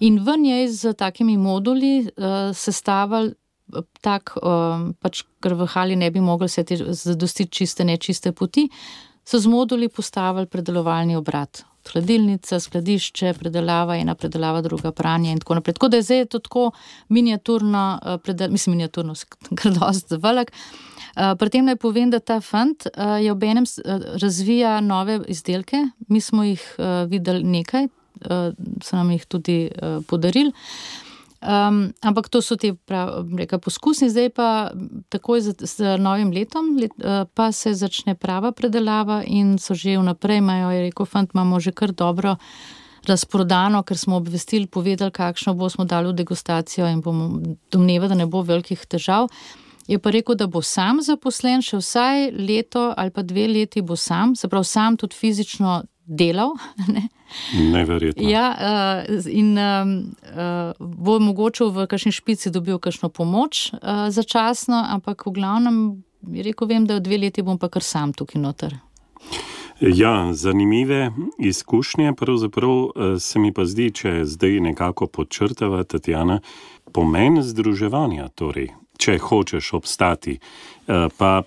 in 0.00 0.20
v 0.24 0.38
njej 0.42 0.70
z 0.74 0.94
takimi 0.98 1.36
moduli 1.40 1.98
uh, 2.06 2.54
sestavili. 2.54 3.34
Tak, 3.98 4.36
um, 4.46 4.92
pač, 5.02 5.24
ker 5.42 5.56
v 5.58 5.66
hali 5.72 5.96
ne 5.98 6.06
bi 6.14 6.20
mogli 6.22 6.46
se 6.46 6.62
zadostiti 6.94 7.50
čiste, 7.50 7.82
nečiste 7.82 8.30
poti, 8.30 8.68
so 9.26 9.40
z 9.42 9.50
moduli 9.50 9.88
postavili 9.90 10.46
predelovalni 10.46 11.16
obrat. 11.18 11.64
Hladilnica, 11.86 12.60
skladišče, 12.60 13.32
predelava, 13.38 13.96
ena 13.98 14.14
predelava, 14.14 14.62
druga 14.62 14.92
pranje 14.94 15.32
in 15.34 15.42
tako 15.42 15.58
naprej. 15.58 15.74
Tako 15.78 15.88
da 15.88 15.98
je 15.98 16.06
zdaj 16.06 16.24
to 16.30 16.38
tako 16.38 16.70
miniaturno, 17.08 17.84
predel, 18.22 18.50
mislim, 18.54 18.76
miniaturno, 18.78 19.14
kar 19.54 19.74
dosti 19.80 20.18
velik. 20.22 20.52
Eh, 21.16 21.32
pri 21.40 21.48
tem 21.48 21.64
naj 21.64 21.78
povem, 21.80 22.10
da 22.12 22.20
ta 22.20 22.42
fant 22.44 22.84
uh, 22.92 23.16
je 23.16 23.32
ob 23.32 23.44
enem 23.44 23.64
uh, 23.64 24.04
razvija 24.20 24.82
nove 24.84 25.22
izdelke. 25.32 25.80
Mi 26.12 26.20
smo 26.20 26.44
jih 26.44 26.60
uh, 26.76 27.08
videli 27.08 27.40
nekaj, 27.40 27.88
uh, 27.88 28.52
so 28.84 28.98
nam 28.98 29.14
jih 29.14 29.24
tudi 29.24 29.56
uh, 29.70 30.04
podarili. 30.04 30.52
Um, 31.40 31.92
ampak 32.04 32.28
to 32.28 32.42
so 32.42 32.56
ti 32.60 32.72
poskusni, 33.64 34.10
zdaj 34.10 34.30
pa 34.36 34.48
takoj 35.12 35.40
z, 35.40 35.56
z 35.60 35.96
novim 36.00 36.32
letom, 36.36 36.74
let, 36.80 36.92
uh, 37.00 37.24
pa 37.32 37.48
se 37.52 37.72
začne 37.72 38.16
prava 38.16 38.52
predelava 38.52 39.22
in 39.24 39.56
so 39.62 39.76
že 39.76 39.96
vnaprej, 39.96 40.42
imajo, 40.44 40.72
je 40.74 40.86
rekel, 40.88 41.06
fant, 41.06 41.32
imamo 41.32 41.60
že 41.60 41.72
kar 41.72 41.96
dobro 41.96 42.36
razprodano, 43.06 43.84
ker 43.86 43.96
smo 43.96 44.16
obvestili, 44.20 44.66
povedali, 44.66 45.14
kakšno 45.14 45.54
bo 45.54 45.68
smo 45.70 45.84
dali 45.84 46.10
v 46.10 46.18
degustacijo 46.18 46.88
in 46.90 47.00
bomo 47.00 47.40
domnevali, 47.70 48.08
da 48.08 48.18
ne 48.18 48.26
bo 48.26 48.42
velikih 48.42 48.84
težav. 48.84 49.30
Je 49.86 49.98
pa 49.98 50.10
rekel, 50.10 50.34
da 50.34 50.46
bo 50.46 50.62
sam 50.62 50.98
zaposlen, 51.02 51.62
še 51.62 51.78
vsaj 51.78 52.30
leto 52.34 52.88
ali 52.96 53.14
pa 53.14 53.22
dve 53.22 53.46
leti 53.48 53.82
bo 53.82 53.96
sam, 53.96 54.34
se 54.34 54.48
pravi, 54.48 54.66
sam 54.66 54.96
tudi 54.96 55.16
fizično 55.16 55.82
delal. 56.06 56.56
Ne? 56.94 57.08
Neverjetno. 57.58 58.22
Ja, 58.30 58.44
uh, 58.54 59.24
in 59.26 59.58
uh, 59.58 60.78
bo 60.78 61.18
mogoče 61.18 61.66
v 61.74 61.86
kakšni 61.90 62.12
špici 62.14 62.52
dobil 62.54 62.78
kakšno 62.78 63.10
pomoč 63.10 63.72
začasno, 64.14 64.78
ampak 64.94 65.26
v 65.26 65.34
glavnem 65.34 65.78
je 66.22 66.46
rekel, 66.46 66.70
vem, 66.70 66.86
da 66.86 67.00
v 67.00 67.02
dve 67.02 67.18
leti 67.26 67.42
bom 67.42 67.58
pa 67.58 67.66
kar 67.68 67.82
sam 67.82 68.14
tukaj 68.14 68.40
noter. 68.40 68.78
Ja, 69.80 70.32
zanimive 70.32 71.10
izkušnje, 71.38 72.14
pravzaprav 72.14 73.18
se 73.18 73.38
mi 73.38 73.52
pa 73.52 73.66
zdi, 73.66 73.90
če 73.92 74.22
zdaj 74.24 74.60
nekako 74.70 75.06
podčrtava 75.06 75.82
Tatjana, 75.84 76.38
pomen 76.94 77.42
združevanja. 77.42 78.30
Torej, 78.38 78.70
če 78.98 79.18
hočeš 79.18 79.72
obstati. 79.76 80.38
Eh, 80.86 81.08
pa 81.18 81.42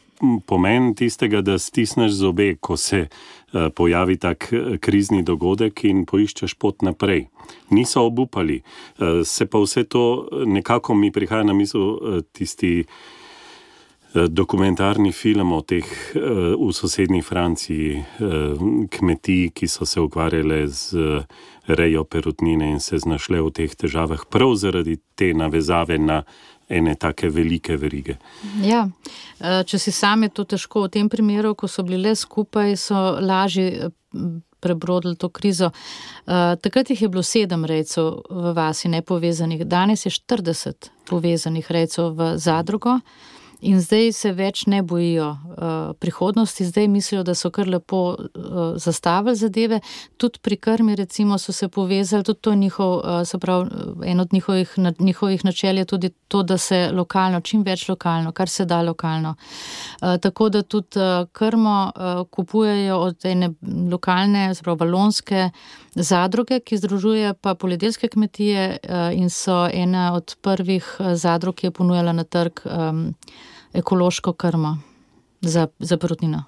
pomen 0.46 0.94
tistega, 0.96 1.42
da 1.42 1.58
stisneš 1.60 2.12
zobe, 2.12 2.56
ko 2.60 2.78
se 2.78 3.06
eh, 3.08 3.70
pojavi 3.76 4.18
tak 4.18 4.50
eh, 4.52 4.78
krizni 4.78 5.24
dogodek 5.24 5.84
in 5.88 6.04
poiščeš 6.06 6.58
pot 6.60 6.84
naprej. 6.84 7.30
Niso 7.74 8.04
obupali, 8.06 8.60
se 9.26 9.46
pa 9.50 9.58
vse 9.58 9.84
to 9.90 10.28
nekako 10.46 10.94
mi 10.94 11.10
prihaja 11.12 11.44
na 11.44 11.54
misel 11.54 12.22
tisti. 12.32 12.84
Dokumentarni 14.10 15.12
film 15.14 15.52
o 15.54 15.60
teh 15.62 15.86
v 16.14 16.70
sosednji 16.74 17.22
Franciji, 17.22 18.00
kmetij, 18.90 19.52
ki 19.54 19.68
so 19.70 19.86
se 19.86 20.02
ukvarjale 20.02 20.64
z 20.68 21.22
rejo 21.76 22.04
perutnine 22.04 22.72
in 22.72 22.80
se 22.80 22.98
znašle 22.98 23.42
v 23.42 23.52
teh 23.52 23.76
težavah, 23.76 24.26
prav 24.30 24.56
zaradi 24.56 24.98
te 25.16 25.34
navezave 25.34 25.98
na 25.98 26.24
ene 26.70 26.96
take 26.96 27.30
velike 27.30 27.78
verige. 27.78 28.18
Ja, 28.64 28.90
eh, 29.40 29.64
če 29.64 29.80
si 29.80 29.92
sami 29.92 30.30
to 30.30 30.46
težko 30.46 30.86
v 30.86 30.94
tem 30.94 31.10
primeru, 31.10 31.56
ko 31.56 31.68
so 31.68 31.84
bili 31.84 31.98
le 31.98 32.16
skupaj, 32.16 32.76
so 32.78 33.00
lažje 33.22 33.68
eh, 33.72 33.90
prebrodili 34.60 35.16
to 35.16 35.30
krizo. 35.30 35.72
Eh, 35.72 36.56
takrat 36.62 36.90
jih 36.90 37.02
je 37.02 37.10
bilo 37.10 37.24
sedem 37.24 37.66
rejcev 37.66 38.22
v 38.30 38.54
vasi 38.54 38.90
nepovezanih, 38.90 39.66
danes 39.66 40.06
je 40.06 40.12
40 40.12 40.92
povezanih 41.10 41.72
rejcev 41.72 42.14
v 42.14 42.38
zadrugo. 42.38 43.00
In 43.62 43.82
zdaj 43.84 44.14
se 44.16 44.32
več 44.32 44.64
ne 44.72 44.80
bojijo 44.88 45.30
uh, 45.30 45.96
prihodnosti, 46.00 46.66
zdaj 46.66 46.88
mislijo, 46.88 47.24
da 47.28 47.34
so 47.36 47.50
kar 47.52 47.68
lepo 47.68 48.16
uh, 48.16 48.60
zastavili 48.80 49.36
zadeve. 49.36 49.80
Tudi 50.18 50.40
pri 50.42 50.58
krmi, 50.58 50.96
recimo, 50.96 51.38
so 51.38 51.52
se 51.52 51.68
povezali, 51.68 52.24
tudi 52.24 52.40
to 52.40 52.54
je 52.56 52.58
njihov, 52.58 52.94
uh, 53.04 53.40
pravi, 53.42 53.68
en 54.06 54.20
od 54.20 54.34
njihovih, 54.34 54.74
na, 54.78 54.94
njihovih 55.00 55.46
načel 55.46 55.78
je 55.78 55.86
tudi 55.86 56.10
to, 56.28 56.44
da 56.44 56.58
se 56.58 56.90
lokalno, 56.94 57.42
čim 57.42 57.64
več 57.64 57.90
lokalno, 57.90 58.32
kar 58.32 58.50
se 58.50 58.66
da 58.66 58.82
lokalno. 58.82 59.36
Uh, 60.02 60.16
tako 60.22 60.50
da 60.50 60.62
tudi 60.62 61.00
uh, 61.00 61.28
krmo 61.32 61.92
uh, 61.96 62.28
kupujejo 62.32 62.98
od 62.98 63.26
ene 63.26 63.52
lokalne, 63.92 64.54
zelo 64.54 64.76
balonske 64.76 65.50
zadruge, 65.96 66.60
ki 66.60 66.78
združuje 66.78 67.34
pa 67.34 67.56
poljedelske 67.56 68.08
kmetije 68.08 68.78
uh, 68.84 69.10
in 69.14 69.30
so 69.30 69.68
ena 69.74 70.14
od 70.14 70.36
prvih 70.42 70.96
zadrug, 71.14 71.56
ki 71.56 71.68
je 71.68 71.72
ponujala 71.72 72.14
na 72.14 72.24
trg. 72.24 72.60
Um, 72.66 73.14
ekološko 73.74 74.34
krmo 74.34 74.78
za, 75.42 75.68
za 75.80 75.98
perutnino. 75.98 76.44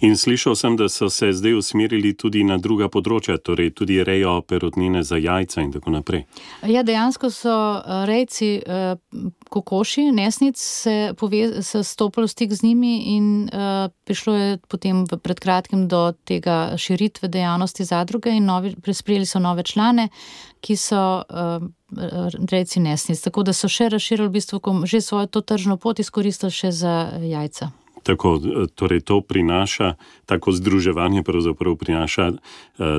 In 0.00 0.16
slišal 0.16 0.56
sem, 0.56 0.74
da 0.76 0.88
so 0.88 1.08
se 1.10 1.32
zdaj 1.32 1.54
usmerili 1.56 2.10
tudi 2.12 2.42
na 2.44 2.58
druga 2.60 2.90
področja, 2.92 3.38
torej 3.40 3.70
tudi 3.78 4.02
rejo 4.04 4.42
perutnine 4.44 5.00
za 5.00 5.16
jajca 5.16 5.62
in 5.64 5.70
tako 5.72 5.94
naprej. 5.94 6.26
Ja, 6.68 6.82
dejansko 6.84 7.30
so 7.32 7.54
eh, 7.80 8.02
rejci 8.04 8.50
eh, 8.60 8.98
kokoši, 9.48 10.10
nesnic, 10.12 10.60
se, 10.60 11.14
se 11.64 11.80
stopili 11.88 12.28
v 12.28 12.32
stik 12.34 12.52
z 12.52 12.66
njimi 12.66 12.92
in 13.14 13.30
uh, 13.46 13.88
prišlo 14.04 14.34
je 14.34 14.58
potem 14.68 15.06
pred 15.06 15.40
kratkim 15.40 15.86
do 15.88 16.12
tega 16.28 16.76
širitve 16.76 17.30
dejavnosti 17.32 17.86
zadruge 17.88 18.34
in 18.36 18.44
novi, 18.44 18.74
prisprijeli 18.76 19.24
so 19.24 19.40
nove 19.40 19.62
člane, 19.62 20.08
ki 20.60 20.76
so 20.76 21.22
uh, 21.22 21.64
rejci 22.50 22.84
nesnic. 22.84 23.22
Tako 23.22 23.46
da 23.48 23.56
so 23.56 23.70
še 23.70 23.88
razširili 23.96 24.28
v 24.28 24.36
bistvu 24.36 24.60
že 24.84 25.00
svojo 25.00 25.26
to 25.26 25.40
tržno 25.40 25.80
pot 25.80 26.04
izkoristili 26.04 26.52
še 26.52 26.74
za 26.74 27.16
jajca. 27.22 27.85
Tako, 28.06 28.40
torej 28.74 29.00
to 29.00 29.20
prinaša, 29.20 29.94
tako 30.26 30.52
združevanje 30.52 31.22
pravzaprav 31.22 31.74
prinaša 31.76 32.26
uh, 32.28 32.38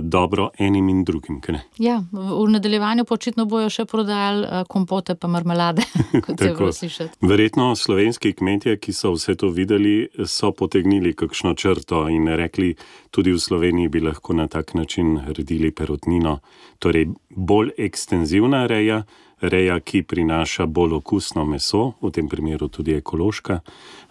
dobro 0.01 0.49
enim 0.60 0.89
in 0.89 1.03
drugim. 1.03 1.41
Ja, 1.78 2.03
v, 2.12 2.49
nadaljevanju 2.49 3.05
počitno 3.05 3.45
bojo 3.45 3.70
še 3.70 3.86
prodajali 3.86 4.43
uh, 4.43 4.64
kompote 4.68 5.16
pa 5.16 5.28
marmelade, 5.32 5.86
kot 6.26 6.39
se 6.39 6.53
bo 6.60 6.72
slišati. 6.72 7.22
Verjetno 7.22 7.76
slovenski 7.76 8.34
kmetje, 8.34 8.76
ki 8.84 8.93
so 8.93 9.14
vse 9.16 9.38
to 9.39 9.47
videli, 9.49 10.10
so 10.26 10.51
potegnili 10.51 11.14
kakšno 11.16 11.53
črto 11.55 12.08
in 12.12 12.28
rekli, 12.28 12.74
tudi 13.12 13.32
v 13.32 13.39
Sloveniji 13.39 13.88
bi 13.88 14.03
lahko 14.03 14.34
na 14.34 14.47
tak 14.47 14.74
način 14.74 15.20
redili 15.28 15.72
perutnino. 15.72 16.39
Torej, 16.80 17.08
bolj 17.30 17.72
ekstenzivna 17.78 18.66
reja 18.68 19.03
reja, 19.42 19.80
ki 19.80 20.04
prinaša 20.04 20.66
bolj 20.66 20.98
okusno 20.98 21.46
meso, 21.46 21.94
v 22.02 22.12
tem 22.12 22.30
primeru 22.30 22.68
tudi 22.68 22.96
ekološka, 22.98 23.60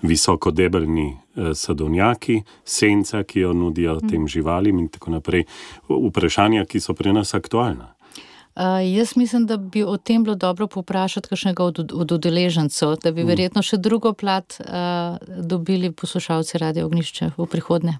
visokodebelni 0.02 1.08
eh, 1.08 1.50
sadovnjaki, 1.54 2.42
senca, 2.64 3.24
ki 3.24 3.40
jo 3.40 3.52
nudijo 3.52 3.98
tem 4.00 4.28
živalim 4.28 4.78
in 4.78 4.88
tako 4.88 5.16
naprej. 5.18 5.46
Vprašanja, 5.88 6.64
ki 6.64 6.80
so 6.80 6.94
pri 6.94 7.12
nas 7.12 7.34
aktualna. 7.34 7.95
Uh, 8.56 8.96
jaz 8.96 9.16
mislim, 9.16 9.46
da 9.46 9.56
bi 9.56 9.82
o 9.84 9.96
tem 9.96 10.24
bilo 10.24 10.34
dobro 10.34 10.66
poprašati 10.66 11.28
kakšnega 11.28 11.64
od, 11.64 11.92
od 11.92 12.12
udeležencev, 12.12 12.94
da 13.02 13.12
bi 13.12 13.24
mm. 13.24 13.26
verjetno 13.26 13.62
še 13.62 13.76
drugo 13.76 14.12
plat 14.12 14.56
uh, 14.60 14.66
dobili 15.44 15.92
poslušalci 15.92 16.58
Radio 16.58 16.86
Ognišče 16.86 17.30
v 17.36 17.46
prihodnje. 17.52 17.98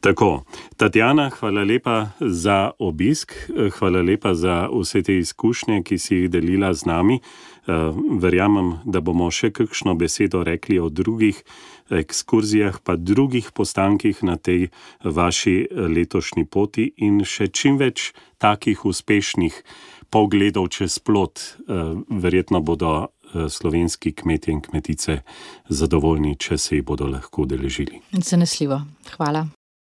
Tako, 0.00 0.42
Tatjana, 0.76 1.28
hvala 1.30 1.64
lepa 1.68 2.06
za 2.20 2.70
obisk, 2.78 3.36
hvala 3.78 4.00
lepa 4.02 4.34
za 4.34 4.62
vse 4.72 5.02
te 5.02 5.18
izkušnje, 5.18 5.82
ki 5.84 5.98
si 5.98 6.22
jih 6.22 6.30
delila 6.32 6.72
z 6.74 6.88
nami. 6.88 7.20
Uh, 7.68 7.92
verjamem, 8.22 8.78
da 8.84 9.02
bomo 9.04 9.28
še 9.30 9.50
kakšno 9.52 9.94
besedo 9.94 10.40
rekli 10.46 10.78
o 10.80 10.88
drugih 10.88 11.42
ekskurzijah, 11.90 12.80
pa 12.82 12.96
drugih 12.96 13.50
postankih 13.52 14.22
na 14.22 14.36
tej 14.36 14.70
vaši 15.04 15.68
letošnji 15.70 16.46
poti 16.46 16.88
in 17.04 17.20
še 17.24 17.50
čim 17.52 17.76
več 17.80 18.12
takih 18.40 18.84
uspešnih 18.86 19.62
pogledov 20.10 20.68
čez 20.68 20.98
plot, 20.98 21.38
eh, 21.38 21.94
verjetno 22.08 22.60
bodo 22.60 23.06
eh, 23.06 23.48
slovenski 23.48 24.12
kmetje 24.12 24.52
in 24.52 24.60
kmetice 24.60 25.20
zadovoljni, 25.68 26.36
če 26.36 26.58
se 26.58 26.76
jih 26.76 26.84
bodo 26.84 27.06
lahko 27.06 27.42
udeležili. 27.42 28.02
Zanesljivo. 28.12 28.82
Hvala. 29.16 29.46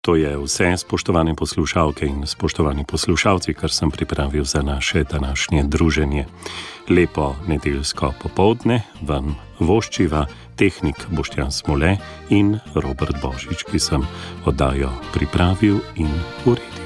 To 0.03 0.15
je 0.19 0.35
vse, 0.37 0.77
spoštovane 0.77 1.31
poslušalke 1.35 2.05
in 2.05 2.27
spoštovani 2.27 2.83
poslušalci, 2.83 3.53
kar 3.53 3.71
sem 3.71 3.91
pripravil 3.91 4.43
za 4.43 4.61
naše 4.61 5.03
današnje 5.03 5.63
druženje. 5.63 6.25
Lepo 6.89 7.35
nedeljsko 7.47 8.11
popovdne 8.23 8.81
vam 9.01 9.35
voščiva 9.59 10.25
tehnik 10.59 11.07
Boštjan 11.07 11.51
Smole 11.51 11.97
in 12.29 12.59
Robert 12.75 13.15
Božič, 13.21 13.63
ki 13.63 13.79
sem 13.79 14.03
oddajo 14.45 14.91
pripravil 15.15 15.79
in 15.95 16.11
uredil. 16.45 16.83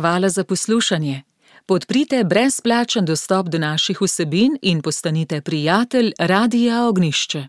Hvala 0.00 0.28
za 0.28 0.44
poslušanje. 0.44 1.22
Podprite 1.66 2.24
brezplačen 2.24 3.04
dostop 3.04 3.48
do 3.48 3.58
naših 3.58 4.00
vsebin 4.02 4.56
in 4.62 4.82
postanite 4.82 5.40
prijatelj 5.40 6.12
Radia 6.18 6.86
Ognišče. 6.88 7.48